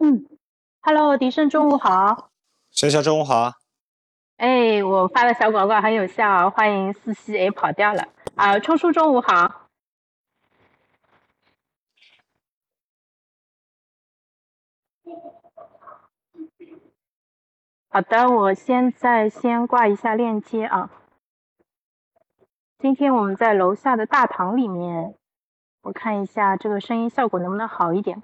[0.00, 0.26] 嗯
[0.80, 2.30] ，Hello，迪生，中午好。
[2.70, 3.52] 小小中午好。
[4.36, 7.38] 哎，我发的小广告很有效，欢迎四喜。
[7.38, 9.68] 哎，跑掉了啊，冲叔，中午好。
[17.88, 20.90] 好的，我现在先挂一下链接啊。
[22.84, 25.14] 今天我们在楼下的大堂里面，
[25.80, 28.22] 我看一下这个声音效果能不能好一点。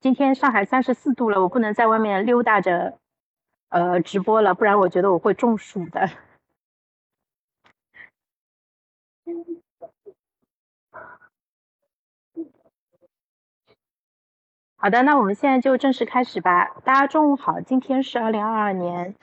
[0.00, 2.98] 今天上海三十四度了，我不能在外面溜达着，
[3.68, 6.08] 呃，直播了，不然我觉得我会中暑的。
[14.76, 16.74] 好的，那我们现在就正式开始吧。
[16.84, 19.14] 大家中午好，今天是二零二二年，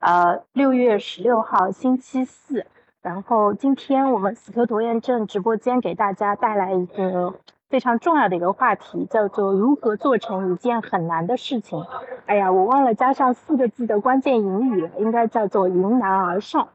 [0.00, 2.66] 呃，六月十六号，星期四。
[3.08, 7.32] 然后今天我们死磕拖延症直播间给大家带来一个
[7.70, 11.82] 非常重要的一个话题，叫做如何做成一件很难的事情。
[12.26, 16.68] 哎呀，我忘了加上四个字的关键引语了，应该叫做迎难而上。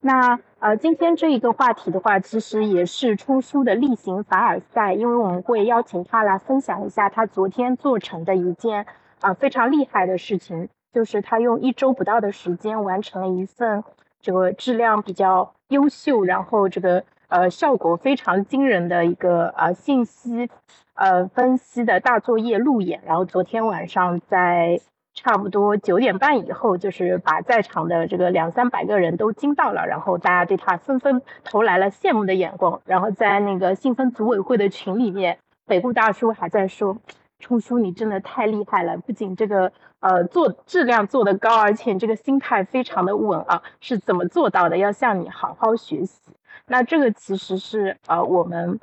[0.00, 8.86] 那呃，今天这一个话题的话，其实也是出书的例行凡尔赛，因为我们会邀请他来分享一下他昨天做成的一件
[9.20, 13.84] 啊非常厉害的事情，就是他用一周不到的时间完成了一份
[14.26, 15.52] 这个质量比较。
[15.68, 20.48] 优秀，然后这个呃效果非常惊人的一个呃信息
[20.94, 24.80] 呃分析的大作业路演，然后昨天晚上在
[25.12, 36.96] 差不多九点半以后，就是把在场的这个两三百个人都惊到了，然后大家对他纷纷投来了羡慕的眼光，然后在那个信分组委会的群里面，北部大叔还在说。
[37.38, 38.96] 冲叔，你真的太厉害了！
[38.98, 39.70] 不仅这个
[40.00, 44.76] 呃做质量做得高，而且这个心态非常的稳啊，是怎么做到的？
[44.78, 46.20] 要向你好好学习。
[46.66, 48.80] 那这个其实是呃我们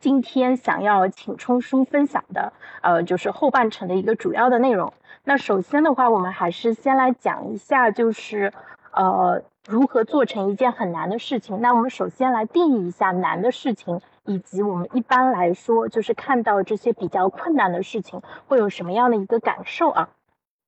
[0.00, 4.92] 今天想要请冲叔分享的呃就是后半程的一个主要的内容。
[5.24, 8.52] 那首先的话，我们还是先来讲一下，就是
[8.92, 11.60] 呃如何做成一件很难的事情。
[11.60, 14.00] 那我们首先来定义一下难的事情。
[14.26, 20.10] 以及我们一般来说，就是看到这些比较困难的事情，会有什么样的一个感受啊？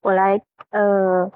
[0.00, 1.30] 我来，呃，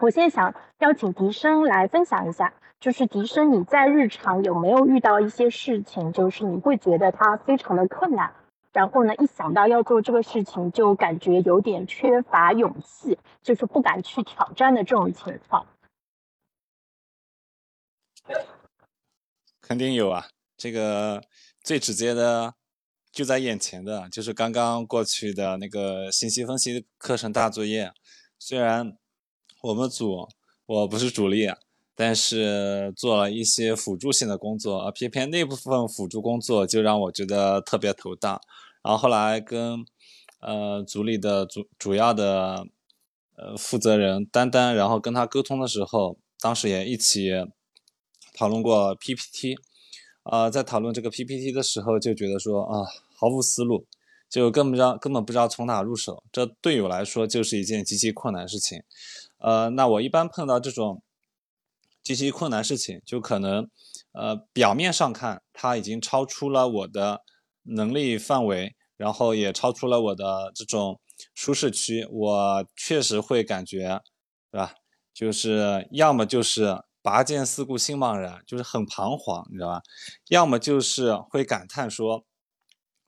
[0.00, 8.32] 我现在想邀请笛声来分享一下，就是笛声，你在日常有没有遇到一些事情，就是你会觉得它非常的困难，
[8.72, 15.66] 然后呢，一想到要做这个事情，就感觉有点缺乏勇气，就是不敢去挑战的这种情况？
[19.60, 20.28] 肯定有啊。
[20.56, 21.22] 这个
[21.62, 22.54] 最直接的
[23.12, 27.92] 就在眼前的，就是刚刚过去的那个信息分析课程大作业。
[28.38, 28.96] 虽然
[29.62, 30.28] 我们组
[30.66, 31.48] 我不是主力，
[31.94, 38.40] 但是做了一些辅助性的工作，而偏偏那部分辅助工作就让我觉得特别头大。
[38.82, 39.84] 然后后来跟
[40.40, 42.66] 呃组里的主主要的
[43.36, 47.30] 呃负责人丹丹，然后跟他沟通的时候，当时也一起
[48.34, 49.56] 讨论过 PPT。
[50.24, 52.80] 啊，在讨论这个 PPT 的时候，就觉得说啊，
[53.14, 53.84] 毫无思路，
[54.30, 56.24] 就根本不知道根本不知道从哪入手。
[56.32, 58.82] 这对我来说就是一件极其困难事情。
[59.36, 61.02] 呃，那我一般碰到这种
[62.02, 63.68] 极其困难事情，就可能
[64.12, 67.20] 呃表面上看，它已经超出了我的
[67.64, 70.98] 能力范围，然后也超出了我的这种
[71.34, 74.00] 舒适区，我确实会感觉，
[74.50, 74.76] 对吧？
[75.12, 76.82] 就是要么就是。
[77.04, 79.82] 拔剑四顾心茫然，就是很彷徨，你知道吧？
[80.28, 82.24] 要么就是会感叹说，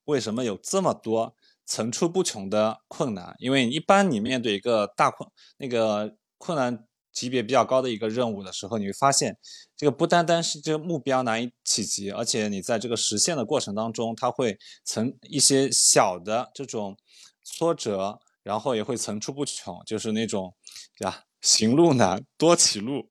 [0.05, 1.35] 为什么有这么多
[1.65, 3.35] 层出不穷的困难？
[3.39, 9.39] 因为一般你面对一个大困那个困难级别比较高的一个任务的时候，你会发现，
[9.75, 16.95] 这个不单单是这个目标难以企及，而且你在这个实现的过程当中，它会层一些小的这种
[17.43, 20.55] 挫折，然后也会层出不穷，就是那种，
[20.99, 21.23] 对吧？
[21.41, 23.09] 行路难，多歧路。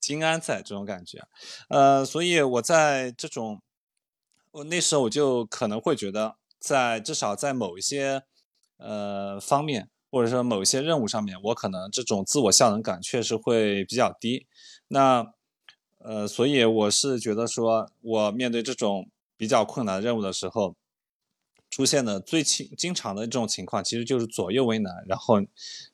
[0.00, 1.22] 金安在这种感觉，
[1.68, 3.60] 呃，所以我在这种，
[4.50, 8.22] 我那时候我就可能会觉得，在至少在某一些
[8.78, 14.46] 呃方面，或者说某一些任务上面，我可能这种自我效能感确实会比较低。
[14.88, 15.34] 那
[15.98, 20.74] 呃，所以我是觉得说，我面对这种比较困难任务的时候，
[21.68, 25.36] 出现的最经经常的这种情况，其实就是左右为难，然后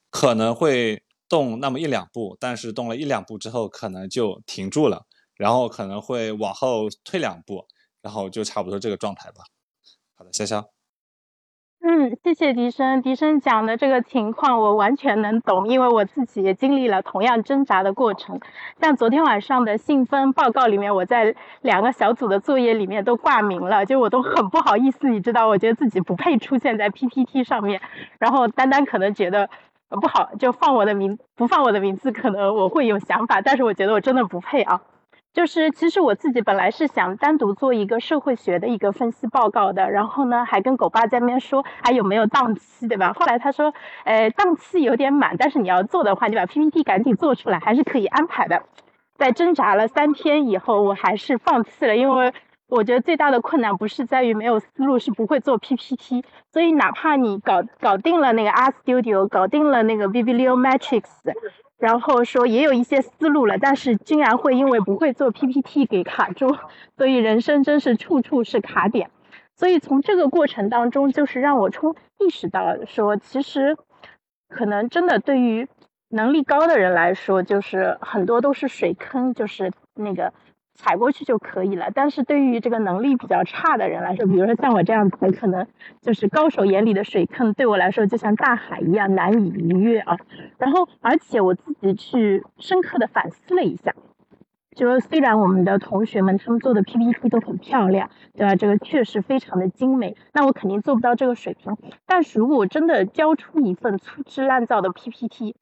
[0.08, 1.02] 可能会。
[1.28, 5.02] 动那么一两步，但是动了一两步之后，可能就停住了，
[5.36, 7.66] 然后可能会往后退两步，
[8.02, 9.42] 然后就差不多这个状态吧。
[10.16, 10.64] 好的，潇潇。
[11.88, 13.00] 嗯，谢谢笛声。
[13.00, 18.40] 笛声讲的这个情况我完全能懂，因为我自己也经历了同样挣扎的过程。
[18.80, 27.80] 像昨天晚上的信封报告里面，我在两个小组的作业里面都挂名了，就我都很不好意思，你知道，我觉得自己不配出现在 PPT 上面。
[28.18, 29.48] 然后丹丹可能觉得
[29.88, 34.80] 不好，就放我的名，不放我的名字，可能我会有想法，但是我觉得我真的不配啊。
[35.32, 43.12] 就是其实我自己本来是想单独做一个社会学的一个分析报告的，然后呢还跟狗爸在那边说还有没有档期，对吧？
[43.12, 43.74] 后来他说，
[44.04, 48.62] 呃，档期有点满，但是你要做的话，你把 PPT 赶紧做出来，还是可以安排的。
[49.18, 52.32] 在挣扎了三天以后，我还是放弃了，因为
[52.68, 56.24] 我觉得最大的困难不是在于没有思路，是不会做 PPT。
[56.52, 61.04] 所以哪怕你搞搞定了那个 R Studio，搞定了那个 Bibliometrics。
[61.78, 66.56] 然后说也有一些思路了，但是竟然会因为不会做 PPT 给卡住，
[66.96, 69.10] 所以人生真是处处是卡点。
[69.54, 73.76] 所以从这个过程当中，就是让我充意识到说，其实
[74.48, 75.68] 可能真的对于
[76.08, 80.32] 能力高的人来说，就是很多都是水坑，就是那个。
[80.76, 85.66] 踩过去就可以了，但是对于这个能力比较差的人来说，比如说像我这样子，可能
[86.00, 90.16] 就是高手眼里的水坑，对我来说就像大海一样难以逾越啊。
[90.58, 93.92] 然后，而且我自己去深刻的反思了一下，
[94.76, 98.54] 就说虽然我们的同学们他们做的 PPT 都很漂亮，对吧？
[98.54, 101.74] 这个确实非常的精美，那我肯定做不到这个水平。
[102.06, 105.56] 但是如果我真的交出一份粗制滥造的 PPT，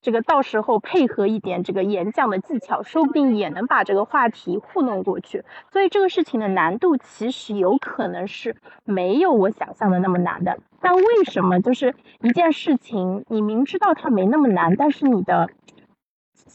[0.00, 5.44] 这个到时候配合一点这个演讲的技巧，说不定也能把这个话题糊弄过去。
[5.72, 10.58] 所以这个事情的难度其实有可能是没有我想象的那么难的。
[10.80, 15.50] 但为什么就是一件事情，你明知道它没那么难，但是你的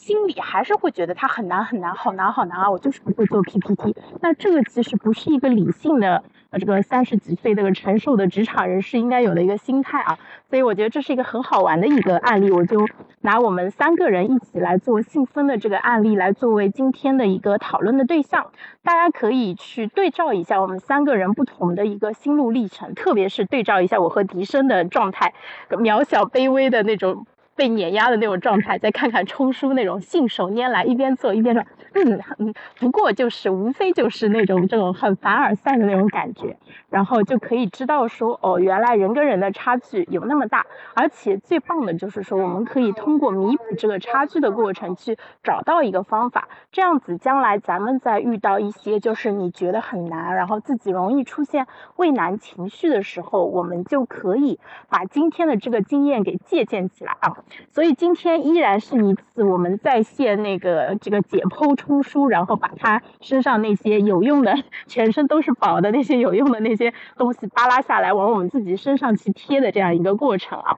[0.04, 2.70] 心里还是会觉得它很难很难，好难好难啊！
[2.70, 3.96] 我就是不会做 PPT。
[4.20, 6.22] 那这个其实不是一个理性的。
[6.60, 10.20] 这个三十几岁这个成熟的职场人士应该有的一个心态啊，
[10.52, 12.86] 所以我觉得这是一个很好玩的一个案例，我就
[13.22, 18.52] 拿我们三个人一起来做信封的这个案例来作为今天的一个讨论的对象，
[18.84, 25.34] 大家可以去对照一下我们三个人不同的一个心路历程，特别是对照一下我和笛声的状态，
[25.70, 27.26] 渺小卑微的那种。
[27.56, 31.64] 被碾压的那种状态，再看看冲叔那种信手拈来，一边做一边说，
[31.94, 36.58] 嗯嗯，不过就是无非就是那种这种很凡尔赛的那种感觉，
[36.90, 40.66] 然后就可以知道说，哦，原来人跟人的差距有那么大，
[40.96, 51.68] 而且最棒的就是说，我们可以通过弥补这个差距的过程去找到一个方法，这样子将来咱们在遇到一些就是你觉得很难，然后自己容易出现
[51.98, 54.60] 畏难情绪的时候，我们就可以
[54.90, 57.43] 把今天的这个经验给借鉴起来啊。
[57.72, 64.56] 所以今天依然是一次我们在线那个这个解剖冲书，然后把他身上那些有用的、
[64.88, 70.78] 全身都是宝的那些有用的那些东西扒拉下来，往我们自己身上去贴的这样一个过程啊。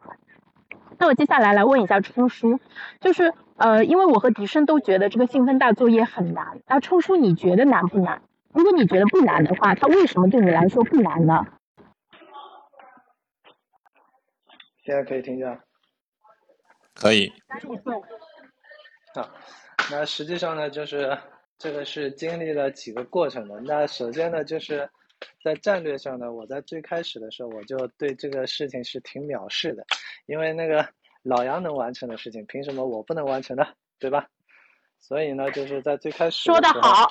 [0.98, 2.60] 那我接下来来问一下冲叔，
[3.00, 8.22] 就是呃，因为我和笛声都觉得这个兴奋大作业很难，那冲叔你觉得难不难？
[8.54, 11.46] 如果你觉得不难的话，它为什么对你来说不难呢？
[14.86, 15.60] 现在可以听见。
[16.96, 17.32] 可以。
[19.14, 19.30] 好，
[19.92, 21.18] 那实际上呢，就是
[21.58, 23.60] 这个是经历了几个过程的。
[23.62, 24.90] 那首先呢，就是
[25.44, 29.86] 在战略上呢，我在最开始的时候，我就对这个事情是挺藐视的，
[30.26, 30.88] 因为那个
[31.22, 33.66] 老杨能完成的事情，凭什么我不能完成呢？
[34.00, 34.28] 对吧？
[35.00, 37.10] 所以呢，就是在最开始说的好。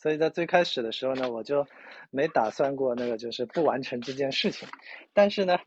[0.00, 1.66] 所以在最开始的时候呢，我就
[2.10, 4.68] 没打算过那个就是不完成这件事情，
[5.12, 5.58] 但是呢。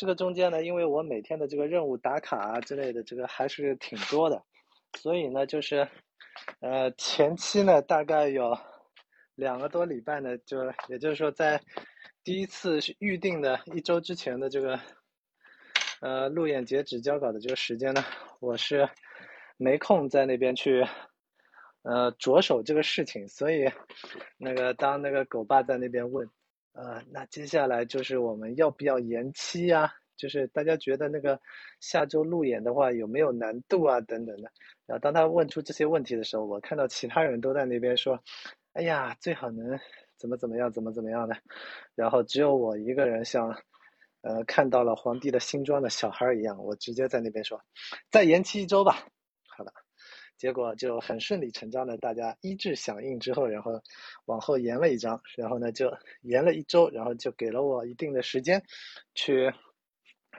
[0.00, 4.42] 这个中间呢，因为我每天的这个任务打卡啊之类的，这个还是挺多的，
[4.94, 5.86] 所以呢，就是，
[6.60, 8.56] 呃，前期呢大概有
[9.34, 10.56] 两个多礼拜呢，就
[10.88, 11.60] 也就是说在
[12.24, 14.80] 第一次预定的一周之前的这个，
[16.00, 18.02] 呃，路演截止交稿的这个时间呢，
[18.40, 18.88] 我是
[19.58, 20.82] 没空在那边去，
[21.82, 23.70] 呃，着手这个事情，所以
[24.38, 26.26] 那个当那个狗爸在那边问。
[26.72, 29.92] 呃，那接下来就是我们要不要延期呀？
[30.16, 31.40] 就是大家觉得那个
[31.80, 34.00] 下周路演的话有没有难度啊？
[34.02, 34.50] 等等的。
[34.86, 38.22] 然后当他问出这些问题的时候，我看到其他人都在那边说
[38.74, 39.78] ：“哎呀，最好能
[40.18, 41.36] 怎么怎么样，怎么怎么样的。”
[41.96, 43.48] 然后只有我一个人像，
[44.20, 47.62] 呃，看到了皇帝的新装的小孩一样，我直接在那边说
[48.12, 49.06] ：“再延期一周吧。”
[49.56, 49.72] 好了。
[50.40, 53.82] 结果就很顺理成章的，大家一致响应之后，然后
[54.24, 55.92] 往后延了一张，然后呢就
[56.22, 58.62] 延了一周，然后就给了我一定的时间，
[59.14, 59.52] 去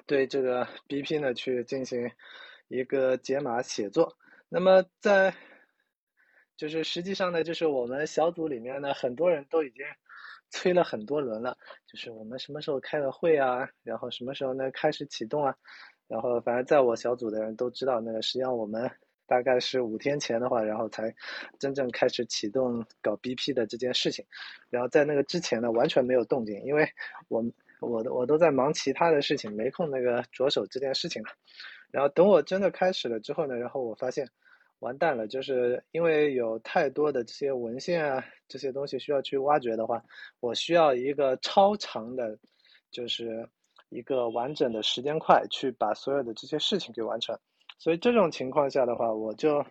[0.07, 2.09] 对这个 BP 呢去进行
[2.67, 4.17] 一个解码写作。
[4.49, 5.31] 那么在
[6.57, 9.85] 就是实际上呢，就是我们小组里面呢，很多人都已经
[10.49, 11.55] 催了很多轮了，
[11.85, 15.55] 就是我们什么时候开个会啊，然后什么时候呢开始启动啊，
[16.07, 18.89] 然后反正在我小组的人都知道，那个实际上我们
[19.31, 21.15] 大概是五天前的话，然后才
[21.57, 24.25] 真正开始启动搞 BP 的这件事情，
[24.69, 26.85] 然后在那个之前呢完全没有动静，因为
[27.29, 27.41] 我
[27.79, 31.29] 我我都在忙其他的事情，没空那个着手这件事情了。
[31.91, 34.27] 然后等我真的开始了之后呢，然后我发现。
[34.81, 40.03] 完蛋了，就是因为有太多的这些文献啊，这些东西需要去挖掘的话，
[40.39, 42.35] 我需要一个超长的，
[42.89, 43.47] 就是
[43.89, 47.37] 一个完整的时间块去把所有的这些事情给完成。
[47.81, 49.65] 所以这种情况下的话，我就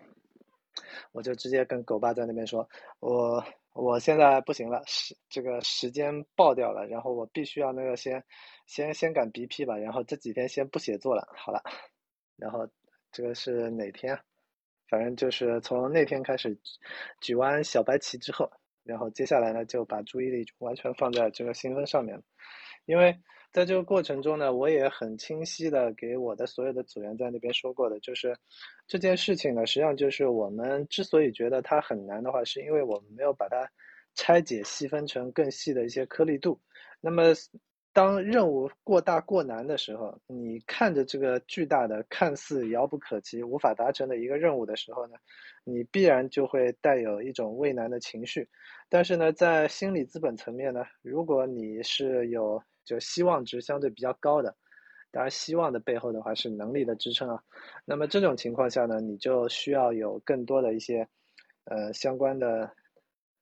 [1.13, 3.41] 我就直接跟狗爸在那边说，我
[3.73, 8.25] 我现在不行了，时这个时间爆掉了，然后我必须要那个先
[8.67, 11.63] 先先赶 BP 吧，然后这几天先不写作了，好了，
[12.37, 12.69] 然后
[13.13, 14.19] 这个是哪天？
[14.89, 16.59] 反正就是从那天开始
[17.21, 18.51] 举完小白旗之后，
[18.83, 22.21] 然后接下来呢就把注意力完全放在这个新分上面，
[22.87, 23.17] 因为
[23.53, 28.37] 在这个过程中呢，我也很清晰的给我的所有的组员在那边说过的，就是
[28.87, 33.69] 这件事情呢，实际上就是我们之所以觉得它很难的话，是因为我们没有把它
[34.15, 36.61] 拆解细分成更细的一些颗粒度，
[37.01, 37.35] 那么。
[37.93, 45.15] 当任务过大过难的时候，你看着这个巨大的、看似遥不可及、无法达成的一个任务的时候呢，
[45.65, 48.49] 你必然就会带有一种畏难的情绪。
[48.89, 54.57] 但是呢，在心理资本层面呢，如果你是有就希望值相对比较高的，
[55.13, 57.43] 当然希望的背后的话是能力的支撑啊。
[57.85, 61.07] 那么这种情况下呢，你就需要有更多的一些
[61.65, 62.71] 呃相关的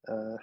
[0.03, 0.39] 呃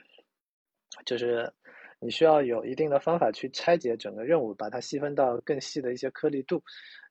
[1.06, 1.54] 就是。
[2.02, 6.62] 你需要有一定的方法去拆解整个任务，把它细分到更细的一些颗粒度。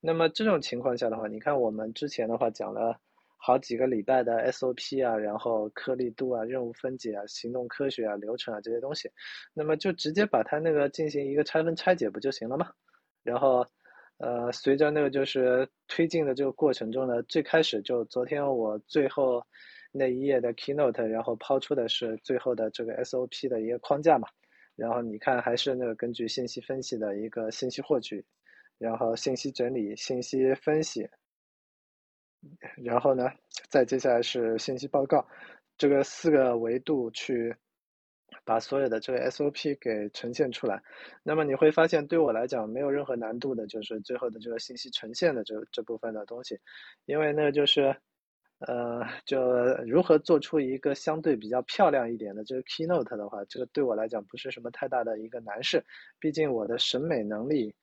[0.00, 3.00] 那么这种情况下的话，你看我们之前的话讲了
[3.46, 9.10] 好几个礼拜的 SOP 啊，然后颗粒度啊、任务分解啊、行动科学啊、流程啊这些东西，
[9.52, 12.70] 那么就直接把它那个进行一个拆分拆解不就行了吗？
[13.22, 13.66] 然后，
[14.16, 19.44] 呃，随着那个就是推进的这个过程中呢，最开始就昨天我最后
[19.92, 24.26] 那一页的 keynote，然后抛出的是最后的这个 SOP 的一个框架嘛。
[24.74, 28.24] 然后你看，还是那个根据信息分析的一个信息获取，
[28.78, 31.06] 然后信息整理、信息分析，
[32.76, 33.30] 然后呢，
[33.68, 35.26] 再接下来是信息报告，
[35.76, 37.54] 这个四个维度去
[38.44, 40.82] 把所有的这个 SOP 给呈现出来。
[41.22, 46.58] 那么你会发现，对我来讲没有任何难度的，就是最后的这个信息呈现的这这部分的东西，
[47.06, 47.96] 因为那个就是。
[48.60, 49.42] 呃，就
[49.84, 55.84] 如何做出一个相对比较漂亮一点的这个 keynote 的话，这个对我来讲不是什么太大的一个难事。
[56.18, 57.74] 毕竟我的审美能力，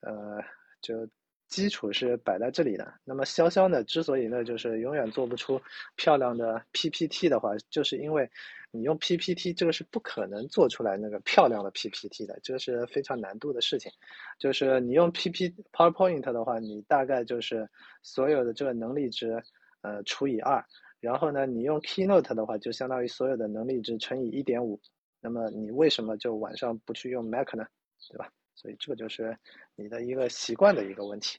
[0.00, 0.40] 呃，
[0.80, 1.06] 就
[1.50, 2.94] 基础是摆在这里的。
[3.04, 5.60] 那么潇潇呢，之所以呢就是永远做不出
[5.96, 8.30] 漂亮的 PPT 的话，就是因为
[8.70, 13.92] 你用 PPT 这个是不可能做出来那个漂亮的 PPT 的，这个是非常难度的事情。
[14.38, 17.68] 就是你用 PP PowerPoint 的话，你大概就是
[18.02, 19.42] 所有的这个能力值。
[19.82, 20.62] 呃，除以二，
[21.00, 24.78] 然后呢，你用 Keynote 的话，就相当于所有的能力值乘以一点五。
[25.22, 27.64] 那么你为什么就晚上不去用 Mac 呢？
[28.10, 28.30] 对吧？
[28.54, 29.36] 所以这个就是
[29.76, 31.38] 你的一个习惯的一个问题，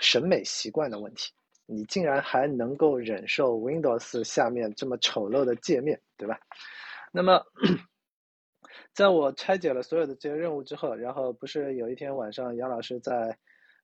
[0.00, 1.32] 审美习惯的问题。
[1.66, 6.38] 你竟然还能够忍受 Windows 下面这么丑陋的界面，对吧？
[7.12, 7.42] 那么，
[8.92, 13.36] 在我拆解了所有的这些任务之后，然后不是有一天晚上，杨老师在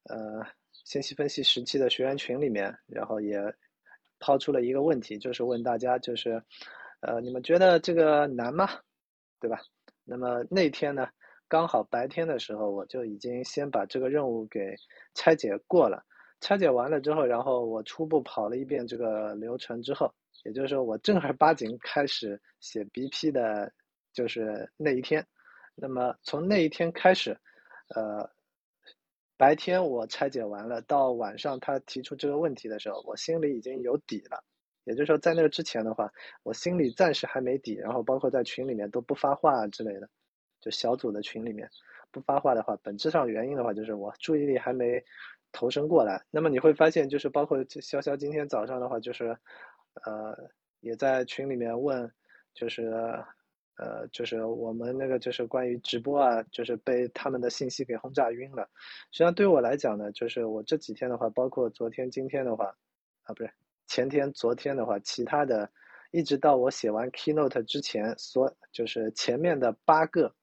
[0.05, 3.39] 呃信息分析时期的学员群里面，然后也。
[4.21, 6.43] 抛出了一个问题，就是问大家，就是，
[7.03, 8.69] 呃，你们觉得这个难吗？
[9.39, 9.61] 对吧？
[10.03, 11.09] 那么那天呢，
[11.49, 14.75] 刚好白天的时候，我就已经先把这个任务给
[15.15, 16.05] 拆解过了。
[16.41, 20.13] 拆解完了之后，然后我初步跑了一遍这个流程之后，
[20.45, 23.73] 也就是说，我正儿八经开始写 BP 的，
[24.13, 25.27] 就是那一天。
[25.75, 27.37] 那么从那一天开始，
[27.95, 28.31] 呃。
[29.41, 34.43] 白天我拆解完了，到晚上他提出这个问题的时候，我心里已经有底了。
[34.83, 36.11] 也就是说，在那个之前的话，
[36.43, 37.75] 我心里暂时还没底。
[37.75, 40.11] 然后包括在群里面都不发话之类的，
[40.61, 41.69] 就小组的群里面
[42.11, 45.03] 不发话的话，本质上原因的话就是我注意力还没
[45.53, 46.25] 投身过来。
[46.31, 49.37] 那么你会发现，就是包括潇潇今天早上的话，就是
[50.05, 50.37] 呃
[50.81, 52.11] 也在群里面问，
[52.55, 52.93] 就是。
[53.81, 58.69] 呃，就是我们那个就是关于直播啊，就是被他们的信息给轰炸晕了。
[59.13, 62.75] 实际上对我来讲呢，就是我这几天的话，包括昨天、今天的话，
[63.23, 63.53] 啊，不是
[63.87, 65.71] 前天、昨天的话，其他的，
[66.11, 70.35] 一直到我写完 keynote 之前，所就是前面的八个，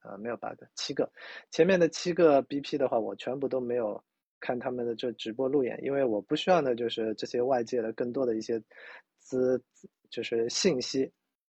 [0.00, 1.10] 啊，没有八个，七个，
[1.50, 4.02] 前面的七个 BP 的话，我全部都没有
[4.40, 8.62] 看他们的这直播路演，因为我不需要呢，就是这些外界的更多的一些
[9.18, 9.62] 资，
[10.10, 11.10] 就是信息，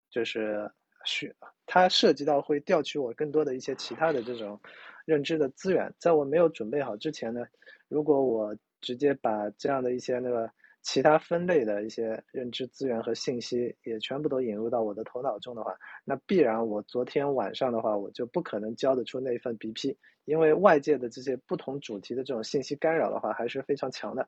[0.10, 0.70] 就是。
[1.06, 1.34] 需
[1.66, 4.60] 它涉及到会调取我更多的一些其他的这种
[5.06, 7.46] 认知的资源，在我没有准备好之前呢，
[7.88, 10.52] 如果我直接把这样的一些那个。
[10.90, 15.76] 其他分类的一些认知资源和信息也全部都引入到我的头脑中的话，
[16.06, 24.26] 那必然我昨天晚上的话，我就不可能交得出那份 BP，因为外界的这些不同主题的这种信息干扰的话还是非常强的。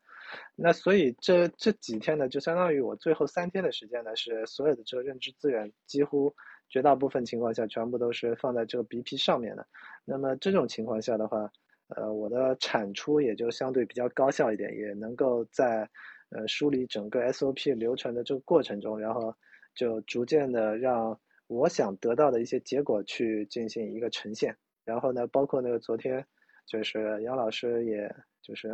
[0.53, 6.35] 那所以这这几天呢，就相当于我最后三天的时间呢，是所有的这个认知资源几乎
[6.67, 9.65] 绝大部分情况下全部都是放在这个 BP 上面的。
[10.03, 11.49] 那么这种情况下的话，
[11.87, 15.89] 呃，我的产出也就相对比较高效一点，也能够在。
[16.31, 19.35] 呃，梳理整个 SOP 流程的这个过程中，然后
[19.73, 24.55] 就逐渐的让我想得到的一些结果去进行一个呈现。
[24.85, 26.23] 然后呢，包括那个昨天，
[26.67, 28.69] 就是杨老师，也就是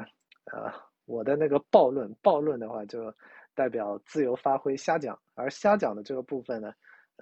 [0.51, 0.69] 呃，
[1.05, 3.13] 我的那个暴论，暴论的话就
[3.53, 6.73] 代表自由发挥瞎讲，而瞎讲的这个部分呢，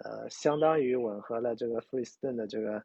[0.03, 2.83] 呃，相当于吻合了这个弗里斯顿的这个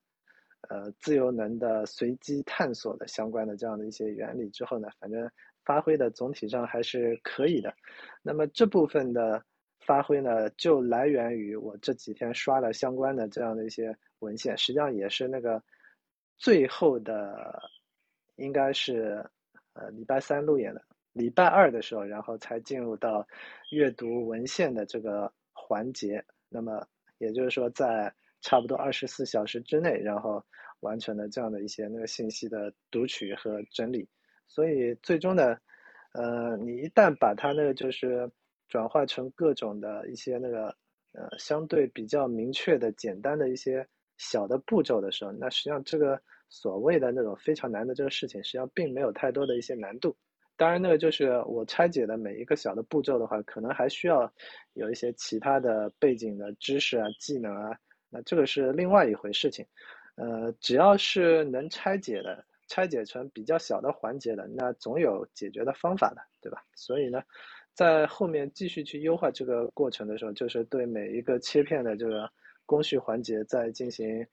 [0.68, 5.30] 呃自由能的随机探索的相关的这样的一些原理之后呢，反正。
[5.68, 7.74] 发挥的总体上还是可以的，
[8.22, 9.44] 那么这部分的
[9.80, 15.62] 发挥呢，就来源于我这几天刷了相关的这样的一些文献，实际上也是那个
[16.38, 17.60] 最后的，
[18.36, 19.22] 应该是
[19.74, 20.82] 呃礼拜三路演的，
[21.12, 23.26] 礼拜二的时候，然后才进入到
[23.70, 26.82] 阅读文献的这个环节，那么
[27.18, 28.10] 也就是说在
[28.40, 30.42] 差不多二十四小时之内，然后
[30.80, 34.08] 完成了这样的一些那个信息的读取和整理。
[34.48, 35.56] 所以最终呢，
[36.14, 38.28] 呃，你一旦把它那个就是
[38.68, 40.74] 转化成各种的一些那个
[41.12, 43.86] 呃相对比较明确的简单的一些
[44.16, 50.16] 小的步骤的时候，那实际上这个所谓的那种非常难的这个事情，实际上并没有太多的一些难度。
[50.56, 54.32] 当然，那个就是我拆解的每一个小的步骤的话，可能还需要
[54.72, 57.78] 有一些其他的背景的知识啊、技能啊，
[58.10, 59.64] 那这个是另外一回事情。
[60.16, 62.44] 呃，只要是能拆解的。
[62.68, 66.62] 拆解成比较小的环节的，那总有解决的方法的，对吧？
[66.74, 67.22] 所以呢，
[67.74, 72.30] 在后面继续去优化这个过程的时候，就是对每一个切片的这个
[72.66, 74.24] 工序环节再进行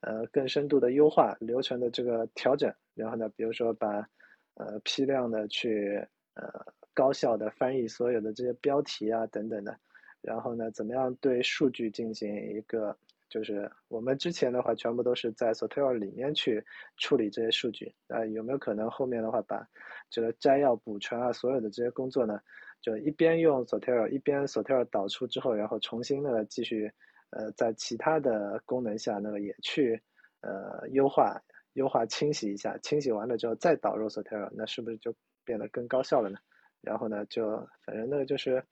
[0.00, 2.72] 呃更深度的优化流程的这个调整。
[2.94, 4.08] 然后呢，比如说把
[4.54, 6.02] 呃批量的去
[6.34, 6.48] 呃
[6.94, 9.76] 高效的翻译所有的这些标题啊等等的，
[10.22, 12.96] 然后呢，怎么样对数据进行一个。
[13.30, 16.62] 就是我们之前的话，全部都是在 Sotel 里面去
[16.96, 19.66] 处理这些数据呃，有没有可能后面的话把
[20.10, 22.40] 这个摘要、补全啊，所有的这些工作呢，
[22.82, 26.92] 就一边用 Sotel，一边 Sotel 导出之后，然后重新的继续
[27.30, 30.02] 呃在其他的功能下那个也去
[30.40, 31.40] 呃优化、
[31.74, 35.14] 优化、清洗一下，清洗完了之后再导入 Sotel，那是不是就
[35.44, 36.38] 变得更高效了呢？
[36.80, 38.64] 然后呢，就反正那个就是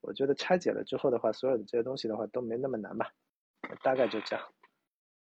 [0.00, 3.12] 我觉得拆解了之后的话，所有的这些东西的话都没那么难吧。
[3.82, 4.44] 大概就这样，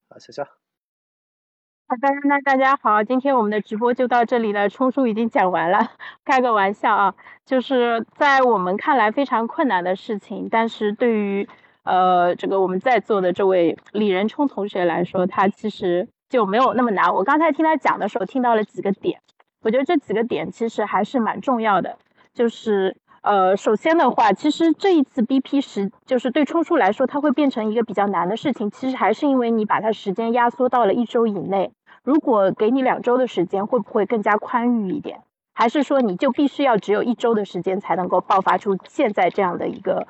[0.09, 0.42] 好，谢谢。
[0.42, 4.68] 好的，那大家好，今天我们的直播就到这里了。
[4.68, 5.90] 冲叔已经讲完了，
[6.24, 11.48] 开个玩笑啊，就是在我们看来非常困难的事情，但是对于
[11.83, 17.12] 呃这个我们在座的这位李仁冲同学来说，他其实就没有那么难。
[17.12, 19.20] 我刚才听他讲的时候，听到了几个点，
[19.62, 21.98] 我觉得这几个点其实还是蛮重要的，
[22.33, 22.96] 就是。
[23.22, 28.70] 呃，首先的话，其实这一次 BP 时就是对冲叔来说，它会变成一个比较难的事情。
[28.70, 31.72] 其实还是因为你把它时间压缩到了一周以内。
[32.02, 35.22] 如果给你两周的时间，会不会更加宽裕一点？
[35.52, 40.06] 还是说你就必须要只有一周的时间才能够爆发出现在这样的一个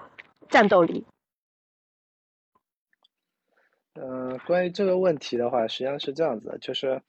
[0.49, 1.05] 战斗力？
[3.95, 7.03] 嗯，关于这个问题的话，实际上是这样子的，就是，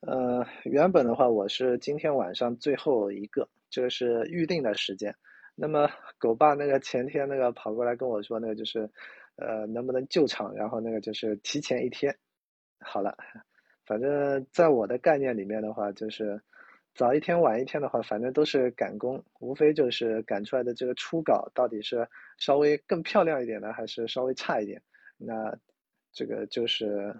[0.00, 5.14] 呃，原本的话，我是今天晚上最后一个，这个是预定的时间。
[5.56, 5.88] 那么
[6.18, 8.90] 狗爸那个前天那个跑过来跟我说，那个就是，
[9.36, 10.52] 呃，能不能救场？
[10.54, 12.16] 然后那个就是提前一天，
[12.80, 13.16] 好了，
[13.86, 16.42] 反正在我的概念里面的话，就是
[16.94, 24.82] 早一天晚一天的话，反正都是赶工，无非就是赶出来的这个初稿到底是稍微更漂亮一点呢，还是稍微差一点？
[25.16, 25.56] 那
[26.12, 27.14] 这个就是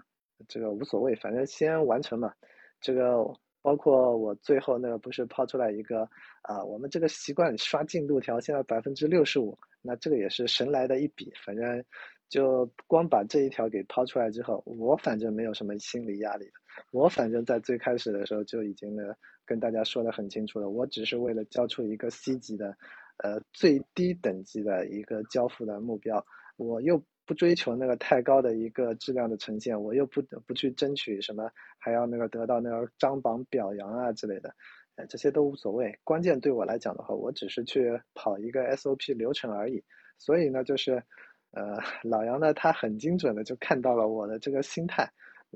[0.49, 2.33] 这个无所谓，反正先完成嘛，
[2.81, 3.33] 这个。
[3.65, 6.07] 包括我最后那个不是抛出来一个
[6.43, 11.33] 啊，我们这个习惯刷进度条现在百分之六十五，那这个也是神来的一笔。
[11.43, 11.83] 反正
[12.29, 16.45] 就光把这一条给抛出来之后，我反正没有什么心理压力
[16.91, 19.15] 我反正在最开始的时候就已经呢
[19.47, 22.77] 跟大家说的很清楚了，我只是为了交出一个 C 级的，
[23.23, 26.23] 呃最低等级的一个交付的目标，
[26.57, 27.01] 我又。
[27.25, 34.53] 不追求那个太高的一个质量的呈现，我又不不去争取什么，还要那个得到那个张榜表扬啊之类的，
[34.95, 35.97] 呃，这些都无所谓。
[36.03, 39.83] 关键对我来讲的话，我只是去跑一个 SOP 流程而已。
[40.17, 41.03] 所以呢，就是，
[41.51, 45.11] 呃，老杨呢，他很精准的就看到了我的这个心态，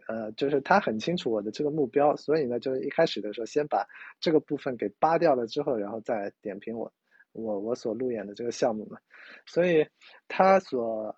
[0.08, 3.88] 呃，就是他很清楚我的这个目标，所以呢，就是一开始的时候先把
[4.20, 6.92] 这个部分给扒掉了之后，然后再点评我，
[7.32, 8.98] 我我所路演的这个项目嘛，
[9.46, 9.88] 所以
[10.28, 11.16] 他所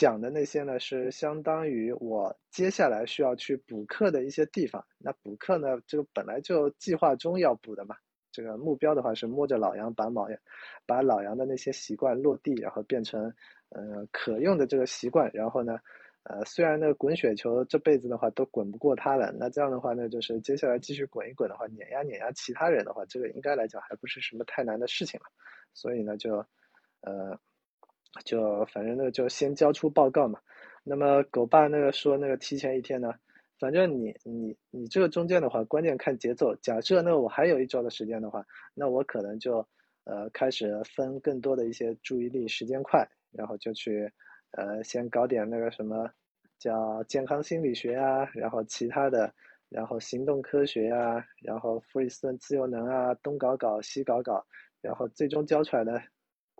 [0.00, 4.82] 讲的那些呢，是相当于我接下来需要去补课的一些地方。
[4.96, 7.94] 那补课呢，这个本来就计划中要补的嘛。
[8.32, 10.38] 这个目标的话是摸着老杨把老杨，
[10.86, 13.24] 把老杨的那些习惯落地，然后变成
[13.68, 15.30] 呃可用的这个习惯。
[15.34, 15.78] 然后呢，
[16.22, 25.26] 呃虽然那个滚雪球这辈子的话都滚不过他了，那这样的话呢，就是接下来继续滚一滚的话，碾压碾压其他人的话，这个应该来讲还不是什么太难的事情了。
[25.74, 26.36] 所以呢，就
[27.02, 27.38] 呃
[28.24, 30.40] 就反正那个就先交出报告嘛。
[30.82, 33.12] 那么狗爸那个说那个提前一天呢。
[33.58, 36.56] 反正你你你这个中间的话，关键看节奏。
[36.62, 38.42] 假设那我还有一周的时间的话，
[38.72, 39.58] 那我可能就
[40.04, 44.10] 呃开始分更多的一些注意力时间块，然后就去
[44.52, 46.10] 呃先搞点那个什么
[46.58, 49.30] 叫健康心理学啊，然后其他的，
[49.68, 54.42] 然后行动科学啊，然后弗里斯顿自由能啊，东搞搞西搞搞，
[54.80, 56.02] 然后最终交出来的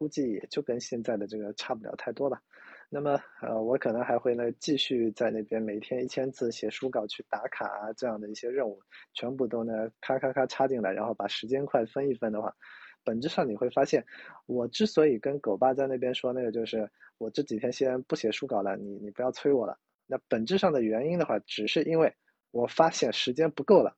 [0.00, 2.40] 估计也就跟现在的这个差不了太多吧。
[2.88, 8.80] 那么，呃，我可能还会呢，继续在那边每天一千字写书稿去打卡啊，这样的一些任务，
[9.12, 12.56] 全部都呢，咔咔咔插进来，然后把时间块分一分的话，
[13.04, 14.06] 本质上你会发现，
[14.46, 19.78] 我之所以跟狗爸在那边说那个，就是我这几天先不写书稿了，你你不要催我了。
[20.06, 22.14] 那本质上的原因的话，只是因为
[22.52, 23.94] 我发现时间不够了，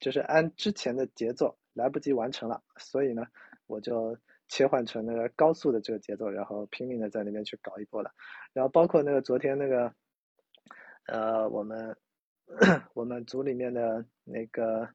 [0.00, 3.26] 就是按之前的节奏来不及完成了，所以呢，
[3.66, 4.18] 我就。
[4.48, 8.10] 切换成那个高速的这个节奏，然后拼命的在那边去搞一波了，
[8.52, 9.92] 然后包括那个昨天那个，
[11.06, 11.96] 呃，我们
[12.94, 14.88] 我们组里面的那个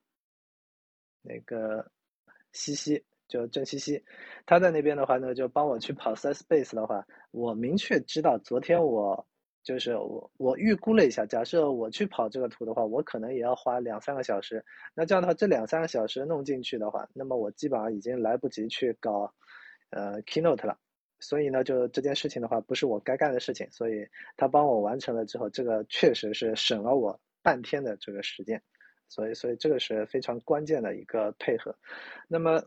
[1.22, 1.92] 那个
[2.54, 4.04] 西西，就郑西西，
[4.46, 9.28] 他在那边的话呢，就帮我去跑 s s base 的话，我明确知道昨天我。
[9.64, 14.66] 就是我我预估了一下，假设我去跑这个图的话，我可能也要花两三个小时。
[14.96, 19.32] 那这样的话，这两三个小时弄进去的话，那么我基本上已经来不及去搞，
[19.92, 20.80] 呃，keynote 了。
[21.20, 23.70] 所以呢，就这件事情的话，不是我该干的事情。
[23.70, 28.64] 所以他帮我完成了之后，这个确实是省了我半天的这个时间。
[29.08, 31.76] 所以，所以这个是非常关键的一个配合。
[32.28, 32.64] 那么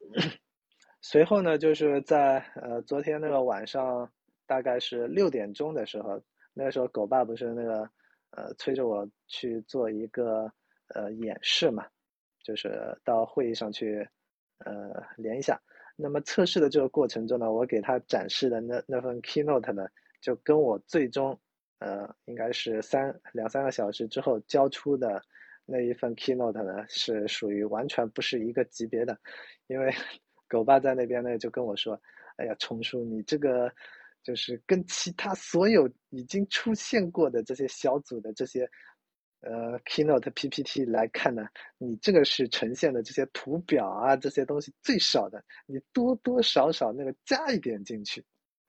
[1.01, 4.13] 随后呢，就是在呃昨天那个晚上，
[4.47, 6.23] 大概是六点钟的时候。
[6.55, 7.91] 那个时候，狗爸不是那个，
[8.31, 10.51] 呃，催着我去做一个
[10.95, 11.85] 呃演示嘛，
[12.45, 14.09] 就是到会议上去，
[14.59, 15.61] 呃，连一下。
[15.97, 19.89] 那么测试的这个过程中呢，我给他展示的那那份 keynote 呢，
[20.21, 21.39] 就跟我最终，
[21.81, 25.21] 呃，应该是三两三个小时之后交出的
[25.67, 29.19] 那一份 keynote 呢，是属于完全不是一个级别的。
[29.67, 29.93] 因为
[30.49, 32.01] 狗爸在那边呢，就跟我说
[32.39, 33.73] ：“哎呀，冲叔，你这个。”
[34.25, 38.69] 就是跟其他所有已经出现过的这些小组的这些，
[39.41, 48.25] 呃，keynote PPT 来看呢，你这个是呈现的这些图表啊，这些东西最少的，你多多少少那个加一点进去，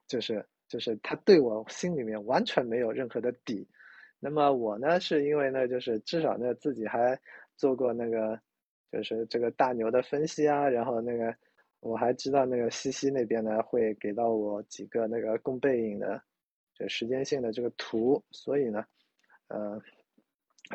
[0.06, 3.66] 就是就是他对我心里面完全没有任何的底。
[4.20, 7.18] 那么我呢，是因为呢，就是至少呢自己还
[7.56, 8.38] 做过那个，
[8.92, 11.34] 就是这个大牛的分析啊，然后那个。
[11.80, 16.20] 我还知道那个西西那边呢会给到我几个那个供背影的，
[16.74, 18.84] 就时间线的这个图，所以呢，
[19.48, 19.80] 呃，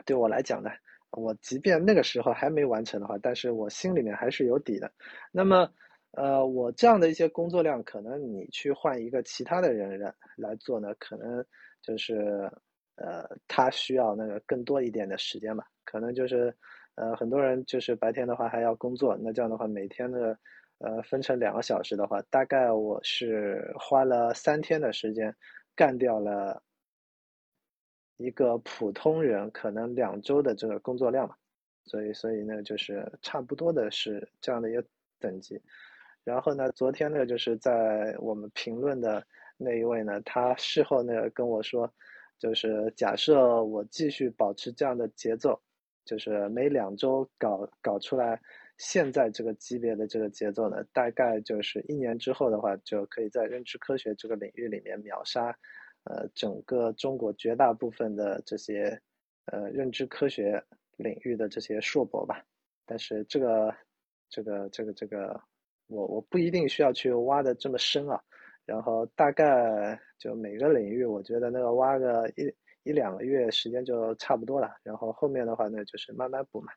[0.06, 0.70] 对我来讲呢，
[1.12, 4.90] 我即便那个时候还没完成的话，但是我心里面还是有底的。
[5.32, 5.70] 那么，
[6.12, 11.44] 呃，我这样的一些工作量，可能你去换一个其他的人来来做呢，可能
[11.82, 12.50] 就是
[12.96, 16.56] 呃，他需要那个更多一点的时间嘛，可能就是
[16.96, 20.40] 呃，很多人就是白天的话还要工作，那这样的话每天的。
[20.84, 25.36] 呃，分成两个小时的话，大概我是花了三天的时间，
[25.76, 26.64] 干掉了
[28.18, 31.36] 一个普通人可能两周的这个工作量嘛，
[31.86, 34.84] 所以，所以呢，就是差不多的是这样的一个
[35.20, 35.62] 等级。
[36.24, 39.24] 然后呢，昨天呢，就是在我们评论的
[39.58, 41.94] 那一位呢，他事后呢跟我说，
[42.40, 45.62] 就是假设我继续保持这样的节奏，
[46.06, 48.42] 就是每两周搞搞出来。
[48.84, 55.56] 现在这个级别的这个节奏呢，大概就是一年之后的话，就可以在认知科学这个领域里面秒杀，
[56.06, 59.00] 呃，整个中国绝大部分的这些，
[59.46, 60.60] 呃，认知科学
[60.98, 62.44] 领域的这些硕博吧。
[62.84, 63.72] 但是这个，
[64.32, 65.40] 这个，这个，这个，
[65.86, 68.20] 我我不一定需要去挖的这么深啊。
[68.66, 74.76] 然后大概就每个领域，我觉得那个挖个一一两个月时间就差不多了。
[74.82, 76.74] 然后后面的话呢，就是慢慢补嘛。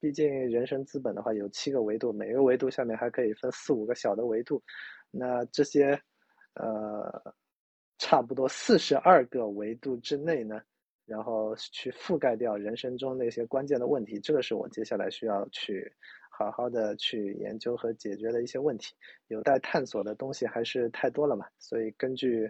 [0.00, 4.62] 毕竟人生资本的话有七个维度，每个维度下面还可以分四五个小的维度，
[5.10, 6.00] 那这些，
[6.54, 7.34] 呃，
[7.98, 10.60] 差不多四十二个维度之内呢，
[11.04, 15.92] 然后去覆盖掉人生中那些关键的问题，这个是我接下来需要去
[16.30, 18.94] 好好的去研究和解决的一些问题，
[19.26, 22.48] 有待探索的东西还是太多了嘛，所以根据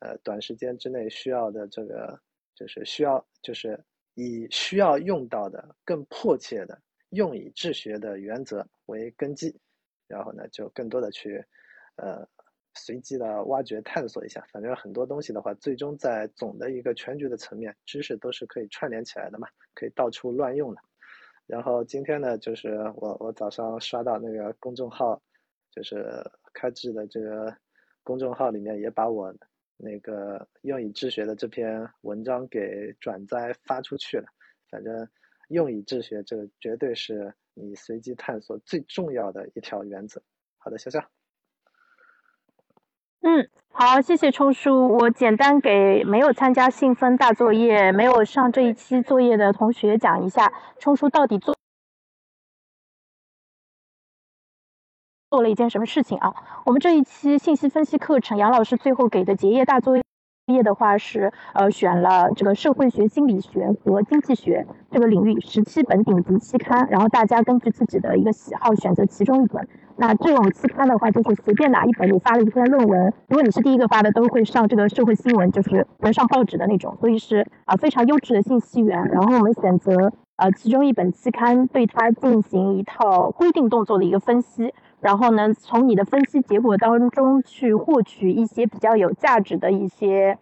[0.00, 2.20] 呃短时间之内需要的这个，
[2.56, 3.78] 就是需要就是
[4.14, 9.58] 以需要用到的更迫切的用以治学的原则为根基，
[10.06, 11.44] 然后呢就更多的去
[11.96, 12.26] 呃。
[12.74, 20.80] 随机的挖掘探索一下，反正很多东西的话，最终在总的一个全局的层面，知识都是可以串联起来的嘛，可以到处乱用的。
[21.48, 25.20] 然后今天呢，就是我我早上刷到那个公众号，
[25.72, 27.52] 就是开智的这个
[28.04, 29.34] 公众号里面，也把我
[29.82, 34.26] 那个用以治学的这篇文章给转载发出去了。
[34.70, 35.08] 反正
[35.48, 40.22] 用以治学，这个绝对是你随机探索最重要的一条原则。
[40.58, 41.04] 好的，潇潇。
[43.22, 44.96] 嗯，好，谢谢冲叔。
[44.96, 51.54] 我简单给没有参加信封大作业、没有上这一期作业的同学讲一下，冲叔到底做
[55.30, 56.34] 做了一件什么事情啊？
[56.64, 60.02] 我们这一期信息分析课程，杨老师最后给的结业大作业。
[60.64, 69.68] 的话是呃选了这个社会学、心理学和经济学这个领域十七本顶级期刊，然后大家根据自己的一个喜好选择其中一本。
[69.94, 79.06] 那这种期刊的话，就是随便哪一本你发了一篇论文，如果你是第一个发的，都会上这个社会新闻，就是能上报纸的那种，所以是啊非常优质的信息源。
[79.06, 84.74] 然后我们选择呃其中一本期刊，对它进行一套规定动作的一个分析。
[85.00, 90.38] 然后呢，从你的分析结果当中去获取一些比较有价值的一些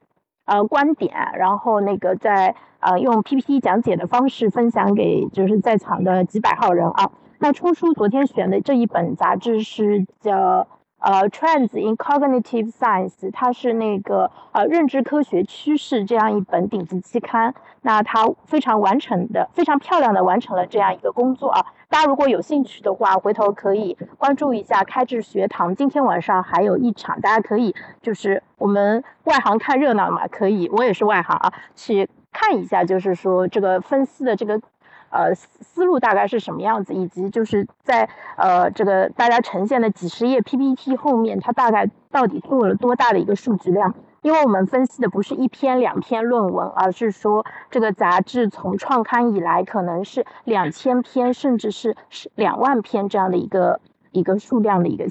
[0.46, 7.10] 呃观点，然后那个再呃用 PPT 讲解的方式分享给就是在场的几百号人啊。
[7.38, 10.66] 那冲叔昨天选的这一本杂志是叫。
[10.98, 17.54] 呃，Trends in Cognitive Science，它是那个呃认知科学趋势这样一本顶级期刊。
[17.82, 21.64] 那它非常完成的、非常漂亮的完成了这样一个工作啊。
[21.88, 25.74] 大家如果有兴趣的话，回头可以关注一下开智学堂。
[25.74, 34.60] 今天晚上还有一场，大家可以就是我们外行看热闹嘛，可以，我也是外行啊，去看一下，就是说这个分析的这个。
[35.10, 43.94] 呃，思路大概是什么样子，以及就是在呃这个大家呈现的几十页 PPT 后面，它大概到底做了多大的一个数据量？
[44.22, 55.06] 因为我们分析的不是一篇两篇论文，而是说这个杂志从创刊以来可能是两千篇，甚至是是两万篇这样的一个一个数量的一个，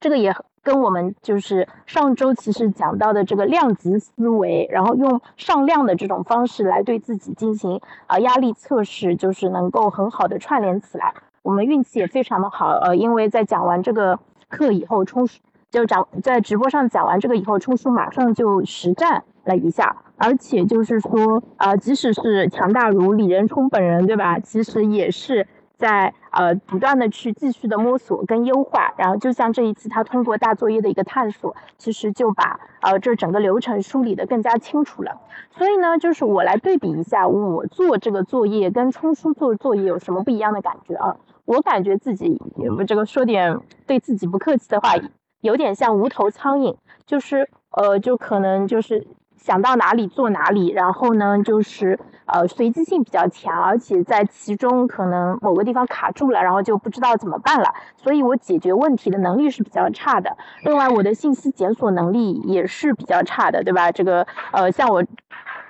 [0.00, 0.34] 这个也。
[0.66, 11.14] 跟我们就是上周其实讲到的这个量级思维，然后用上量的这种方式来对自己进行啊压力测试，就是能够很好的串联起来。
[11.42, 15.38] 我们运气也非常的好，呃，因为在讲完这个课以后，冲叔
[15.70, 24.40] 就讲在直播上讲完这个以后，冲叔马上就实战了一下，而且就是说啊，即使是强大如李仁冲本人，对吧？
[24.40, 25.46] 其实也是。
[25.78, 35.18] 在呃不断的去继续的摸索跟优化，然后就像这一次他通过大作业的一个探索，其实就把呃这整个流程梳理的更加清楚了。
[35.50, 41.16] 所以呢，就是我来对比一下我做这个作业跟冲叔做作业有什么不一样的感觉啊？
[41.46, 42.38] 我感觉自己
[42.86, 44.92] 这个说点对自己不客气的话，
[45.40, 49.06] 有点像无头苍蝇，就是呃就可能就是。
[49.46, 60.36] 想到哪里做哪里，然后呢，就是呃随机性比较强，而且在其中可能某个地方卡住了，然后就不知道怎么办了，所以我解决问题的能力是比较差的。
[60.64, 63.92] 另外，我的信息检索能力也是比较差的，对吧？
[63.92, 65.04] 这个呃，像我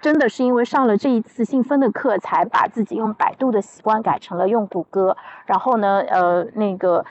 [0.01, 5.19] 真的是因为上了这一次信封的课，才把自己用百度的习惯改成了用谷歌。
[5.45, 7.05] 然后呢，呃，那个。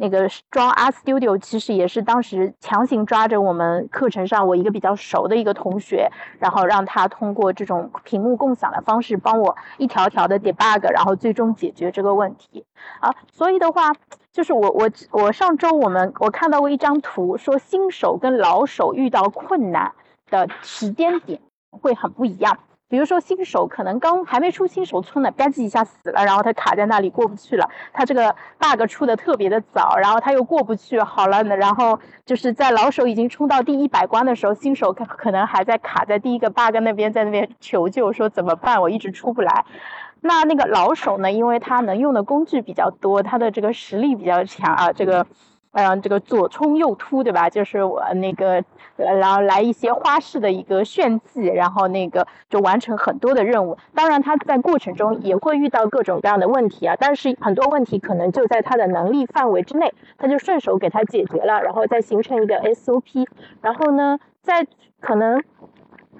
[0.00, 12.64] 那个装 R Studio 其实也是当时强行抓着我们课程上我一个比较熟的一个同学，然后让他通过这种屏幕共享的方式帮我一条条的 debug，然后最终解决这个问题。
[13.00, 13.92] 啊，所以的话，
[14.32, 19.92] 就是我我我上周我们我看到过一张图，说新手跟老手遇到困难
[20.30, 22.58] 的时间点会很不一样。
[22.90, 27.70] 比如说新手可能刚还没出新手村呢，吧唧一下死了，然后他卡在那里过不去了。
[27.92, 39.64] 他这个 bug 出的特别的早，然后他又过不去，好了呢，然后就是在老手已经冲到第一百关的时候，新手可能还在卡在第一个 bug 那边，在那边求救说怎么办，我一直出不来。
[40.20, 45.24] 那那个老手呢，因为他能用的工具比较多，他的这个实力比较强啊，这个。
[45.72, 47.48] 嗯，这个左冲右突，对吧？
[47.48, 48.64] 就是我那个，
[48.96, 53.78] 然后来一些花式的一个炫技，然后那个就完成很多的任务。
[53.94, 63.26] 当然，他在过程中也会遇到各种各样的问题啊，但是很多问题可能就在他的能力范围之内，他就顺手给他解决了，然后再形成一个 SOP。
[63.60, 64.66] 然后呢，在
[64.98, 65.40] 可能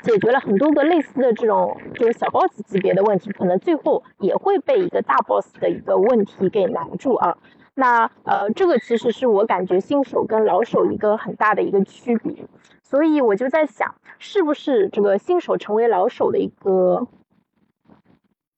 [0.04, 7.36] 解决了很多个类似的这种就是小 boss 级别的问题，可能最后也会被一个大 boss 的一个问题给难住啊。
[7.74, 12.34] 那呃，这个其实是我感觉新手跟老手一个很大的一个区别，
[12.82, 17.06] 所以我就在想，是不是这个新手成为老手的一个，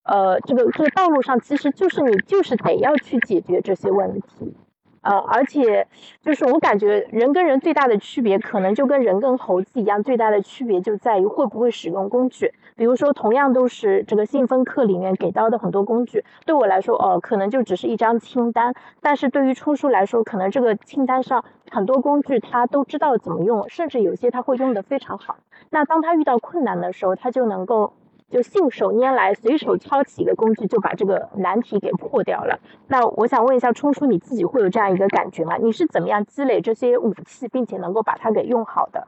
[0.02, 4.56] 呃，这个这个道路上，其实就是你就是得要去解决这些问题。
[5.02, 5.86] 呃，而且
[6.22, 12.52] 就是我感觉人跟人最大的区别，可能就跟人跟猴子一样，最大的区别就在于会不会使用工具。
[12.76, 25.36] 比如说，同样都是这个信封课里面给到的很多工具，对我来说，哦，可能就只是一张清单；但是对于冲叔来说，可能这个清单上很多工具他都知道怎么用，甚至有些他会用的非常好。
[25.70, 27.92] 那当他遇到困难的时候，他就能够。
[28.32, 32.58] 就信手拈来，随手抄起一个工具就把这个难题给破掉了。
[32.88, 35.58] 那我想问一下，冲叔你自己会有这样一个感觉吗？
[35.58, 39.06] 你是怎么样积累这些武器，并且能够把它给用好的？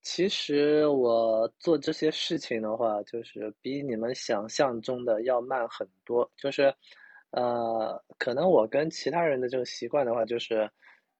[0.00, 6.28] 其实我做这些事情的话，就是比你们想象中的要慢很多。
[6.34, 6.74] 就是，
[7.32, 10.70] 呃，可能我跟其他人的这个习惯的话，就是，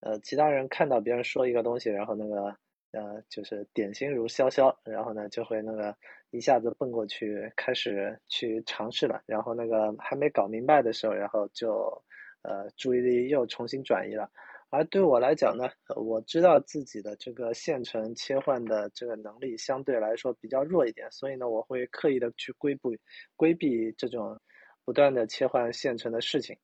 [0.00, 2.56] 呃，其他人看到别人说一个东西，然后那个。
[2.92, 5.94] 呃，就是点心如潇潇，然后呢，就会那个
[6.30, 9.22] 一下子蹦过去，开始去尝试了。
[9.26, 12.02] 然后那个还没搞明白的时候，然后就
[12.42, 14.30] 呃注意力又重新转移了。
[14.70, 22.98] 而对我来讲呢，我知道自己的这个线程切换的这个能力相对来说比较弱一点，所以呢，我会刻意的去规避
[23.36, 24.40] 规避这种
[24.84, 26.56] 不断的切换线程的事情。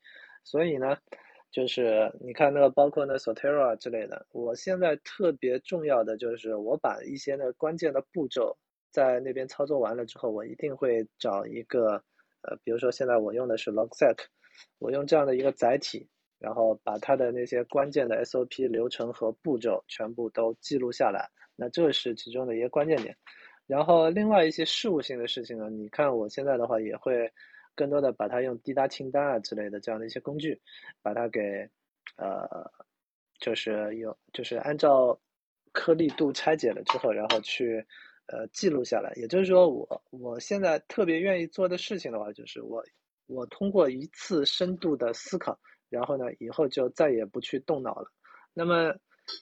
[0.42, 0.96] 所以呢。
[1.54, 8.58] 就是你看那个，包括那 Sotera 之类的，我现在特别重要的就是我把一些那关键的步骤
[8.90, 12.02] 在那边操作完了之后，我一定会找一个，
[12.42, 14.16] 呃，比如说现在我用的是 Logset，
[14.80, 16.08] 我用这样的一个载体，
[16.40, 23.16] 然后把它的那些关键的 SOP 流程和步骤全部都记录下来，那这是其中的一个关键点。
[23.68, 27.30] 然后另外一些事务性的事情呢，你看我现在的话也会。
[27.74, 30.60] 更多的把它用滴答清单啊之类的这样的一些工具，
[31.02, 31.68] 把它给，
[32.16, 32.70] 呃，
[33.38, 35.18] 就是有就是按照
[35.72, 37.84] 颗粒度拆解了之后，然后去
[38.26, 39.12] 呃记录下来。
[39.16, 42.84] 也就是说，我我现在特别愿意做的事情的话，就是我
[43.26, 45.58] 我通过一次深度的思考，
[45.88, 48.10] 然后呢，以后就再也不去动脑了。
[48.52, 48.90] 那么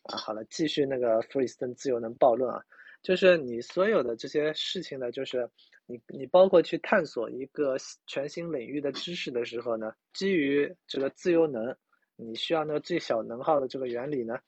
[0.04, 2.62] 啊，好了，继续那个弗里斯顿自由能暴论啊，
[3.02, 5.48] 就是你所有的这些事情呢，就是。
[5.84, 11.76] 你你包括去探索一个全新领域的知识的时候呢，基于这个自由能，
[12.14, 14.38] 你需要那个最小能耗的这个原理呢，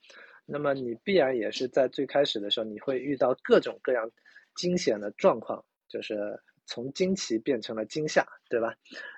[0.47, 4.09] 那么你必然也是在最开始的时候，你会遇到各种各样
[4.55, 8.75] 惊险的状况，就是从惊奇变成了惊吓，对吧？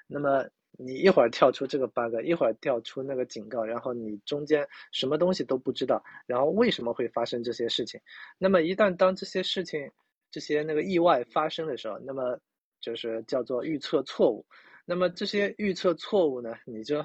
[0.07, 8.00] 那么你一会儿跳出这个 bug，一会儿跳出那个警告，然后你中间什么东西都不知道，然后为什么会发生这些事情？
[8.38, 9.90] 那么一旦当这些事情，
[10.30, 12.38] 这些那个意外发生的时候，那么
[12.80, 14.44] 就是叫做预测错误。
[14.84, 17.04] 那么这些预测错误呢，你就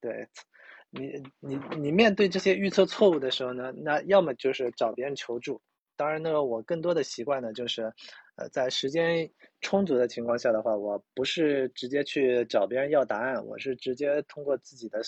[0.00, 0.28] 对，
[0.90, 5.60] 你你你面对这些预测错误的时候呢，那要么就是找别人求助。
[5.96, 7.92] 当然，那个我更多的习惯呢，就是
[8.38, 9.28] 呃，在时间
[9.60, 15.00] 充足的情况下的话，我不是直接去找别人要答案，我是直接通过自己的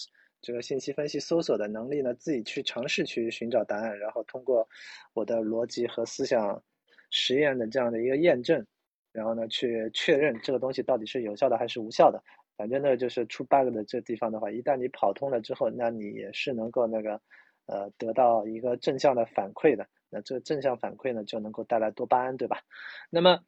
[0.42, 4.68] 这个信息分析搜索的能力呢，自己去尝试去寻找答案，然后通过
[5.14, 6.62] 我的逻辑和思想。
[7.12, 8.64] 实验的这样的一个验证，
[9.10, 12.22] 然后呢，去确认这个东西到底是有效的还是无效的。
[12.56, 17.20] 反正呢，就是出 bug 的这地方的话，一旦你跑通了之后，那你也是能够那个，
[17.66, 19.84] 呃，得到一个正向的反馈的。
[20.10, 22.62] 那这个正向反馈呢，就能够带来多巴胺，对吧？
[23.08, 23.40] 那么，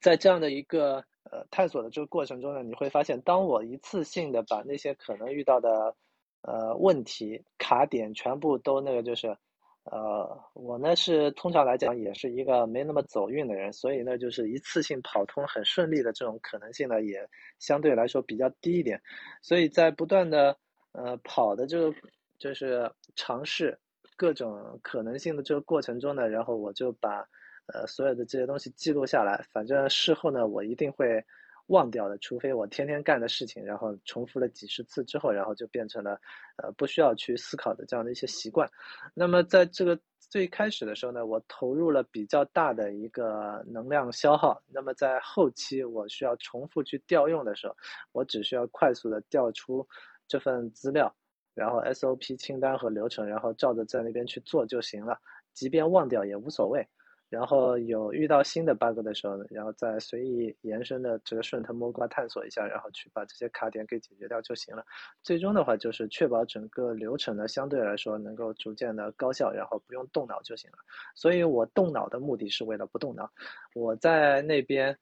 [0.00, 5.96] 在这样的一个呃探索的这个过程中呢，你会发现，当我一次性的把那些可能遇到的
[6.42, 9.36] 呃问题卡点全部都那个就是。
[9.84, 19.02] 呃，我呢是通常来讲也是一个没那么走运的人，所以呢就是一次性跑通很顺利的这种可能性呢也相对来说比较低一点，
[19.42, 20.56] 所以在不断的
[20.92, 21.92] 呃跑的这个
[22.38, 23.76] 就是尝试
[24.22, 27.26] 各种可能性的这个过程中呢，然后我就把
[27.72, 31.24] 呃所有的这些东西记录下来，反正事后呢我一定会。
[31.68, 36.20] 忘掉的，除非我天天干的事情，然后重复了几十次之后，然后就变成了，
[36.56, 38.68] 呃，不需要去思考的这样的一些习惯。
[39.14, 44.60] 那么在这个最开始的时候呢，我投入了比较大的一个能量消耗。
[44.66, 47.74] 那么在后期我需要重复去调用的时候，
[48.10, 49.86] 我只需要快速的调出
[50.26, 51.14] 这份资料，
[51.54, 55.18] 然后 SOP 清单和流程，然后照着在那边去做就行了。
[55.52, 56.86] 即便忘掉也无所谓。
[57.28, 64.84] 然后有遇到新的 bug 的时候，然后再随意延伸的这个顺藤摸瓜探索一下，然后去把这些卡点给解决掉就行了。
[65.22, 70.78] 最终的话就是确保整个流程呢相对来说能够逐渐的高效，然后不用动脑就行了。
[71.14, 73.30] 所以我动脑的目的是为了不动脑。
[73.74, 74.94] 我在那边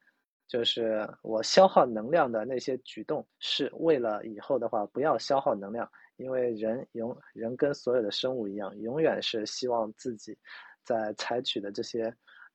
[0.47, 5.91] 就是我消耗能量的那些举动是为了以后的话不要消耗能量，
[6.21, 10.39] 因为人永人跟所有的生物一样，永远是希望自己。
[10.83, 12.13] 在采取的这些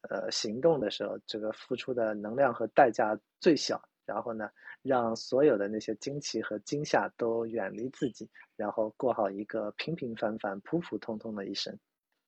[0.09, 4.49] 呃行动的时候，这个付出的能量和代价最小，然后呢，
[4.81, 11.77] 让所有的那些惊奇和惊吓都远离自己，然后过好一个平平凡凡、普普通通的一生。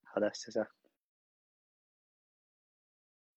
[0.03, 0.65] 好的，谢谢。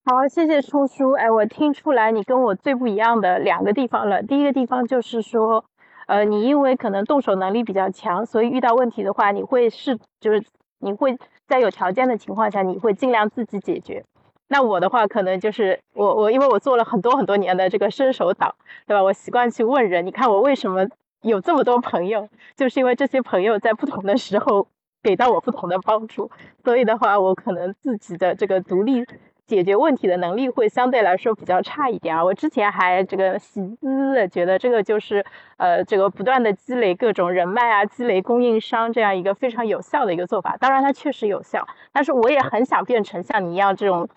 [0.04, 1.12] 好，谢谢冲叔。
[1.12, 4.22] 哎，我听出来你跟我最不一样的两个地方了。
[4.22, 5.64] 第一个地方就是说，
[6.10, 10.42] 呃，你因为可能动手能力比较强，所以遇到问题的话，你会是就是
[10.80, 11.16] 你会。
[11.50, 14.04] 在有条件的情况下，你会尽量自己解决。
[14.46, 18.54] 那我的话，可能就是我我，因为我做了很多很多年的这个伸手党，
[18.86, 19.02] 对吧？
[19.02, 20.06] 我习惯去问人。
[20.06, 20.86] 你看我为什么
[21.22, 24.68] 有这么多朋友，就是因为这些朋友在不同的时候
[25.02, 26.30] 给到我不同的帮助。
[26.62, 29.04] 所以的话，我可能自己的这个独立。
[29.50, 32.24] 解决问题的能力会相对来说比较差一点啊！
[32.24, 35.26] 我之前还这个喜滋滋的觉得这个就是
[35.56, 40.56] 呃这个不断的积累各种人脉啊，积累供应商这样一个非常有效的一个做法。
[40.56, 44.08] 当然它确实有效，但是我也很想变成像你一样这种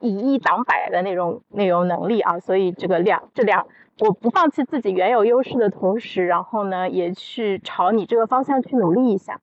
[0.00, 2.40] 以一挡百的那种那种能力啊！
[2.40, 3.66] 所以这个两这两
[3.98, 9.38] 我不放弃自己原有优势的同时，然后呢也去朝你这个方向去努力一下。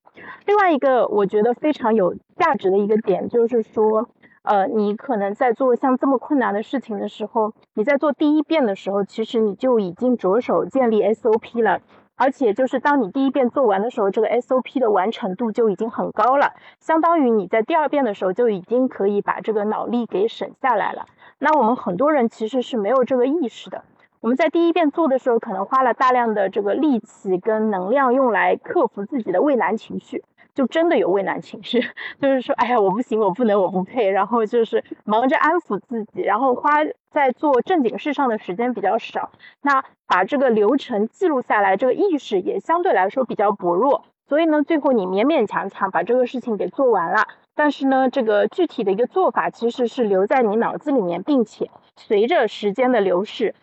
[0.48, 4.10] 另外一个我觉得非常有价值的一个点就是说。
[4.46, 11.82] 呃，你可能在做像这么困难的事情的时候，你在做第一遍的时候，其实你就已经着手建立 SOP 了，
[12.16, 21.08] 而且就是当你第一遍做完的时候，这个 SOP 的完成度就已经很高了，相当于你在第二遍的时候就已经可以把这个脑力给省下来了。
[21.40, 23.84] 那我们很多人其实是没有这个意识的，
[24.22, 30.24] 我们在第一遍做的时候，可能花了大量的这个力气跟能量用来克服自己的畏难情绪。
[30.56, 31.82] 就真的有畏难情绪，
[32.20, 36.80] 就是说，哎呀，我不行，我不能，我不配，然后就是忙着安抚自己，然后花
[37.12, 39.32] 在做正经事上的时间比较少。
[39.62, 44.06] 那把这个流程记录下来，这个意识也相对来说比较薄弱。
[44.28, 53.54] 所以呢，最后你勉勉强强把这个事情给做完了，但是呢，这个具体的一个做法其实是留在你脑子里面，并且随着时间的流逝。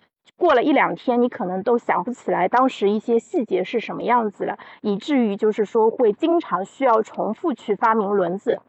[0.42, 8.60] 过了一两天，你可能都想不起来当时一些细节是什么样子了，以至于就是说会经常需要重复去发明轮子。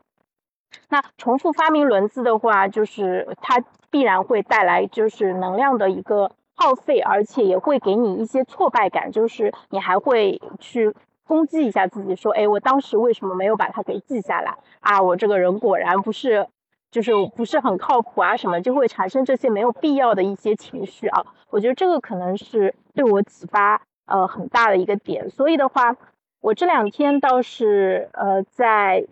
[0.89, 10.93] 那重复发明轮子的话，就是它必然会带来就是能量的一个耗费，而且也会给你一些挫败感，就是你还会去
[11.26, 15.01] 攻击一下自己，说，哎，我当时为什么没有把它给记下来啊？
[15.01, 16.45] 我这个人果然不是。
[16.93, 21.25] 就是不是很靠谱啊，什么就会产生这些没有必要的一些情绪啊。
[21.49, 25.27] 我觉得这个可能是对我启发呃很大的一个点。
[25.31, 25.95] 所以的话，
[26.39, 29.07] 我这两天倒是呃在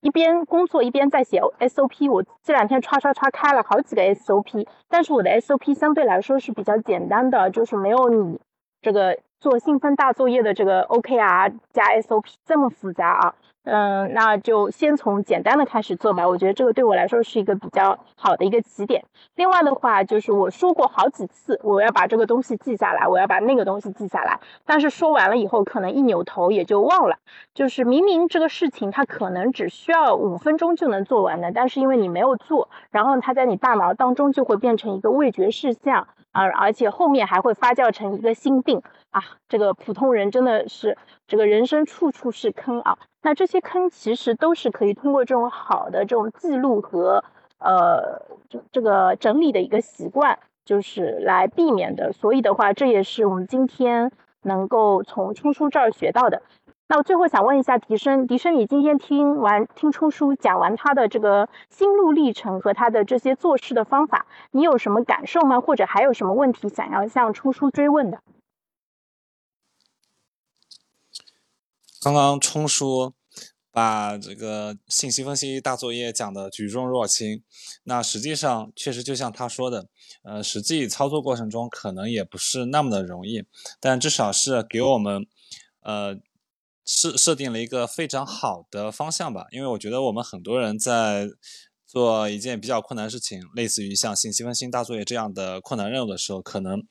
[0.00, 2.10] 一边工作一边在写 SOP。
[2.10, 8.40] 我这两天刷刷刷开了好几个 SOP，但是我的 SOP 相对来说是比较简单的，就是没有你
[8.82, 13.34] 这个做兴奋大作业的这个 OKR 加 SOP 这么复杂啊。
[13.70, 16.26] 嗯，那就先从简单的开始做吧。
[16.26, 19.04] 我觉得这个对我来说是一个比较好的一个起点。
[19.36, 24.40] 另外的话，就是我说过好几次，我要把这个东西记下来，我要把那个东西记下来。
[24.66, 27.18] 但是说完了以后，可能一扭头也就忘了。
[27.54, 39.22] 就是明明这个事情它可能只需要五分钟就能做完的，但是因为你没有做，然后它在你大脑当中就会变成一个味觉事项啊，而且后面还会发酵成一个心病啊。
[39.48, 40.96] 这个普通人真的是
[41.26, 42.98] 这个人生处处是坑啊。
[43.22, 47.22] 那这些坑其实都是可以通过这种好的这种记录和
[47.58, 52.12] 呃这这个整理的一个习惯，就是来避免的。
[52.12, 54.10] 所以的话，这也是我们今天
[54.42, 56.42] 能够从冲叔这儿学到的。
[56.88, 65.60] 那我最后想问一下笛生，笛生，你今天听完听冲叔讲完他的这个心路历程和他的这些做事的方法，你有什么感受吗？
[65.60, 68.18] 或者还有什么问题想要向冲叔追问的？
[72.00, 73.12] 刚刚冲叔
[73.70, 77.42] 把这个信息分析大作业讲的举重若轻，
[77.84, 79.86] 那实际上确实就像他说的，
[80.22, 83.44] 呃，实际操作过程中可能也不是那么的容易，
[83.78, 85.26] 但至少是给我们
[85.82, 86.16] 呃
[86.86, 89.46] 设设定了一个非常好的方向吧。
[89.50, 91.28] 因为我觉得我们很多人在
[91.86, 96.82] 做一件比较困难的事情，类似于像信息分析大作业这样的困难任务的时候，可能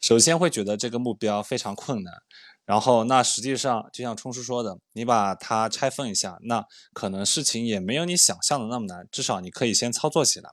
[0.00, 2.12] 首先会觉得这个目标非常困难。
[2.68, 10.50] 然后，那实际上就像冲叔说的，你把它拆分一下，那可能事情也没有你想象的那么难，至少你可以先操作起来。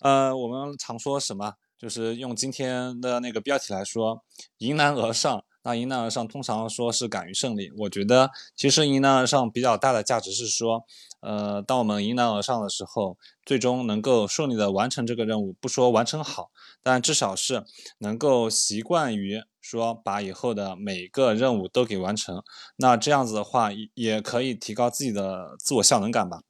[0.00, 1.52] 呃，我们常说什么？
[1.78, 4.24] 就是用今天的那个标题来说，
[4.58, 5.44] 迎难而上。
[5.62, 7.70] 那迎难而上，通常说是敢于胜利。
[7.76, 10.84] 我觉得，其实迎难而上比较大的价值是说，
[11.20, 16.50] 呃，当我们迎难而上的时候，最终能够顺利的完成这个任务，不说完成好，
[16.82, 17.64] 但至少是
[17.98, 22.42] 能够习惯于说把以后的每个任务都给完成。
[22.76, 26.42] 那这样子的话，也可以提高自己的自我效能感吧。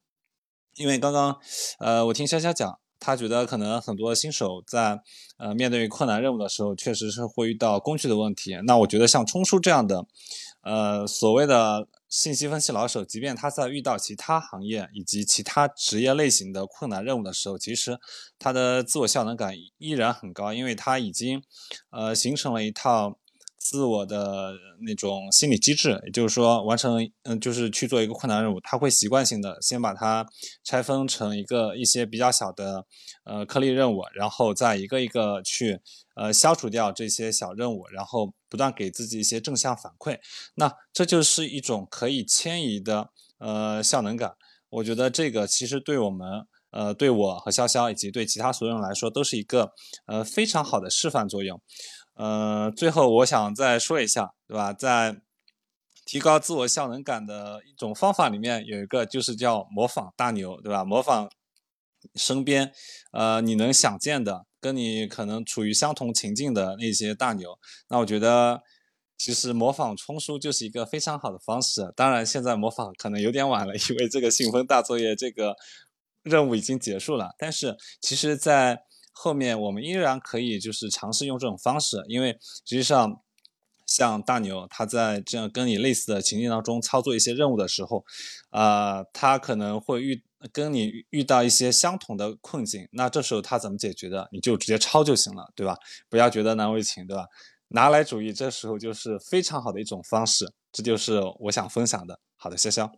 [0.75, 1.39] 因为刚刚，
[1.79, 2.79] 呃，我听潇潇讲。
[2.99, 5.01] 他觉得可能很多新手在
[5.37, 8.57] 呃面对困难任务的时候，确实是会遇到工具的问题。
[8.65, 10.07] 那我觉得像冲叔这样的，
[10.63, 17.99] 呃所谓的信息分析老手，即便他在遇到其他行业以及其他职业类型的困难任务的时候，其实
[18.39, 21.43] 他的自我效能感依然很高，因为他已经
[21.91, 23.19] 呃形成了一套。
[23.59, 24.53] 自我的
[24.87, 30.25] 那种心理机制，也就是说，完成嗯，就是去做一个困难任务，他会习惯性的先把它
[30.63, 32.87] 拆分成一个一些比较小的
[33.25, 35.81] 呃颗粒任务，然后再一个一个去
[36.15, 40.19] 呃消除掉这些小任务，然后不断给自己一些正向反馈。
[40.55, 44.35] 那这就是一种可以迁移的呃效能感。
[44.69, 49.73] 我觉得这个其实对我们呃对我和潇潇以及对其他所有人来说，都是一个
[50.07, 51.61] 呃非常好的示范作用。
[52.15, 54.73] 呃，最后我想再说一下，对吧？
[54.73, 55.21] 在
[56.05, 60.85] 提高自我效能感的一种方法里面，有一个就是叫模仿大牛，对吧？
[60.85, 61.31] 模仿
[62.15, 62.73] 身边
[63.13, 67.57] 呃你能想见的，跟你可能处于相同情境的那些大牛。
[67.89, 68.63] 那我觉得，
[69.17, 71.93] 其实模仿冲叔就是一个非常好的方式。
[71.95, 75.55] 当然，现在模仿可能有点晚了，因为这个信封大作业这个
[76.25, 77.37] 任务已经结束了。
[77.39, 83.23] 但是，其实，在后面我们依然可以就是尝试用这种方式，因为实际上
[83.87, 88.05] 像大牛他在这样跟你类似的情境当中操作一些任务的时候，
[88.51, 94.29] 啊，他可能会遇跟你遇到一些相同的困境，那这时候他怎么解决的？
[94.33, 95.77] 你就直接抄就行了，对吧？
[96.09, 97.25] 不要觉得难为情，对吧？
[97.69, 102.19] 拿来主义，这时候就是非常好的一种方式，这就是我想分享的。
[102.37, 102.89] 好的，潇潇。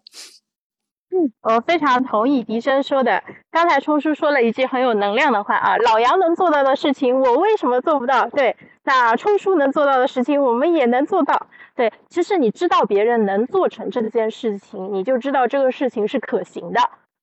[1.10, 3.24] 嗯，我非常同意笛声说的。
[3.50, 8.28] 刚才冲叔说了一句很有能量的话啊，老杨能做到的事情，我为什么做不到？
[8.28, 11.46] 对，那冲叔能做到的事情，我们也能做到。
[11.74, 16.80] 对，其实你知道别人能做成这件事情，你就知道这个事情是可行的。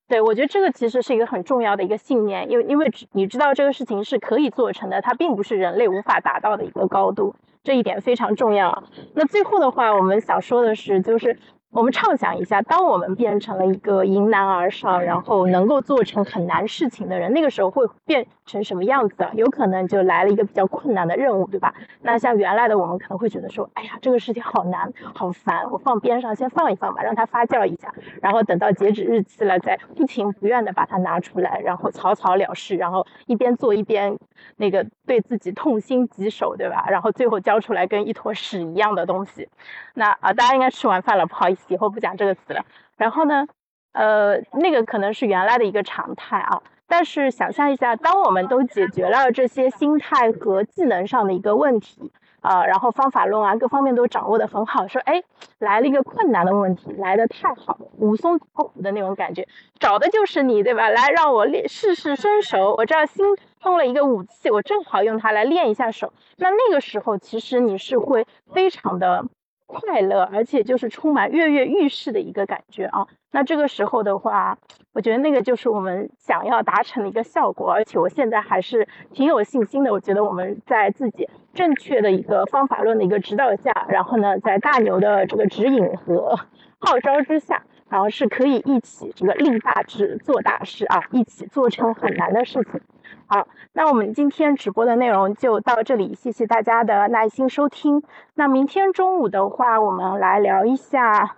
[0.07, 8.83] 对我觉得这个其实是一个很重要的一个信念，因为因为你知道这个事情是可以做成的，它并不是人类无法达到的一个高度，这一点非常重要。
[9.13, 11.37] 那最后的话，我们想说的是，就是。
[11.75, 19.27] 我们畅想一下，当我们变成了一个迎难而上，然后能够做成很难事情的人，那个时候会变成什么样子？
[19.33, 21.75] 有可能就来了一个比较困难的任务，对吧？
[22.01, 34.17] 那像原来的我们可能会觉得说，哎呀，这个事情好难，好烦，我放边上先放一放吧，让它发酵一下，然后等到截止日期了，再不情不愿的把它拿出来，然后草草了事，然后一边做一边
[34.55, 36.85] 那个对自己痛心疾首，对吧？
[36.89, 39.49] 然后最后交出来跟一坨屎一样的东西。
[39.93, 41.64] 那啊，大家应该吃完饭了，不好意思。
[41.67, 42.65] 以后不讲这个词了。
[42.97, 43.47] 然后呢，
[43.93, 46.61] 呃，那个可能是原来的一个常态啊。
[46.87, 52.11] 但是想象一下，当我们都解决了这些心态和技能上的一个问题
[52.41, 55.23] 啊，然后方法论啊各方面都掌握的很好，说哎，
[55.57, 59.47] 来了一个困难的问题，来的太好了，武松挑虎的那种感觉，
[59.79, 60.89] 找的就是你，对吧？
[60.89, 63.25] 来让我练试试身手，我这新
[63.59, 66.13] 通了一个武器，我正好用它来练一下手。
[66.37, 69.25] 那那个时候，其实你是会非常的。
[69.65, 73.07] 快乐，而且就是充满跃跃欲试的一个感觉啊。
[73.31, 74.57] 那这个时候的话，
[74.93, 77.71] 我觉得那个就是我们想要达成的一个效果。
[77.71, 79.91] 而且我现在还是挺有信心的。
[79.91, 86.39] 我觉得我们在自己正确的一个方法论的一个指导下，然后呢，在大牛的这个指引和
[86.79, 92.81] 号召之下，然后是可以一起这个立大志、做大事啊，一起做成很难的事情。
[93.27, 98.03] 好，那我们今天直播的内容就到这里，谢谢大家的耐心收听。
[98.33, 101.35] 那明天中午的话，我们来聊一下，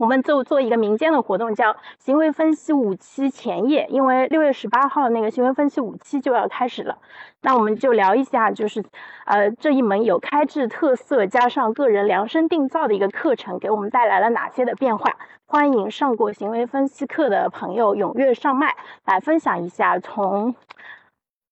[0.00, 6.96] 我们就做一个民间的活动，叫行为分析五期前夜，因为六月十八号那个行为分析五期就要开始了。
[7.42, 8.82] 那我们就聊一下，就是
[9.26, 15.16] 呃这一门有开智特色加上个人量身定造的一个课程，给我们带来了哪些的变化？
[15.44, 18.74] 欢迎上过行为分析课的朋友踊跃上麦
[19.04, 20.54] 来分享一下，从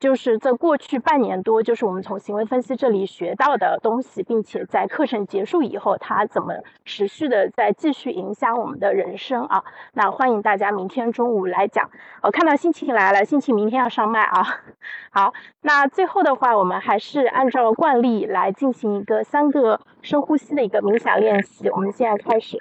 [0.01, 9.65] 就是在过去半年多，就是我们从行为分析这里学到的东西，并且在课程结束以后，它怎么持续的在继续影响我们的人生啊？
[9.95, 11.91] 那欢迎大家明天中午来讲。
[12.23, 14.43] 我看到心情来了，心情明天要上麦啊。
[15.11, 15.33] 好，
[15.63, 21.69] 那最后的话，我们还是按照惯例来进行一个三个深呼吸的一个冥想练习。
[21.71, 22.59] 我们现在开始。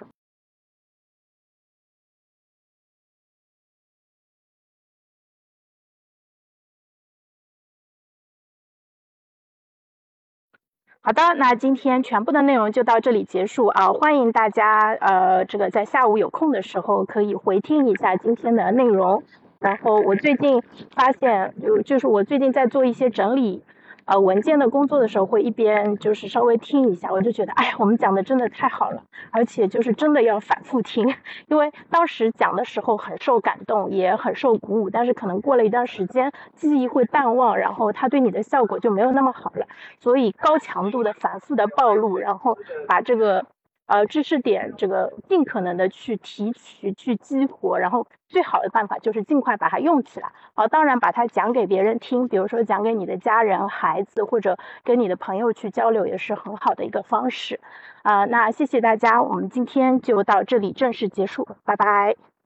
[11.01, 13.93] 好的，那今天全部的内容就到这里结束啊！
[13.93, 19.23] 欢迎大家呃，这个在下午有空的时候可以回听一下今天的内容。
[19.59, 20.61] 然后我最近
[20.93, 23.63] 发现，就就是我最近在做一些整理。
[24.07, 31.13] 呃，文件的工作的时候会一边就是稍微听一下，我就觉得，哎，我们讲的真的太好了，而且就是真的要反复听，
[31.47, 39.67] 因为当时讲的时候很受感动，也很受鼓舞，但是可能过了一段时间，记忆会淡忘，然后它对你的效果就没有那么好了，
[39.99, 43.45] 所以高强度的反复的暴露，然后把这个。
[43.87, 50.31] 呃，知识点这个尽可能的去提取、去激活，然后最好的办法就是尽快把它用起来。
[50.53, 57.59] 啊，当然把它讲给别人听，比如说讲给你的家人、孩子，或者跟你的朋友去交流，也是很好的一个方式。
[58.03, 62.36] 啊，那谢谢大家，我们今天就到这里正式结束，拜拜。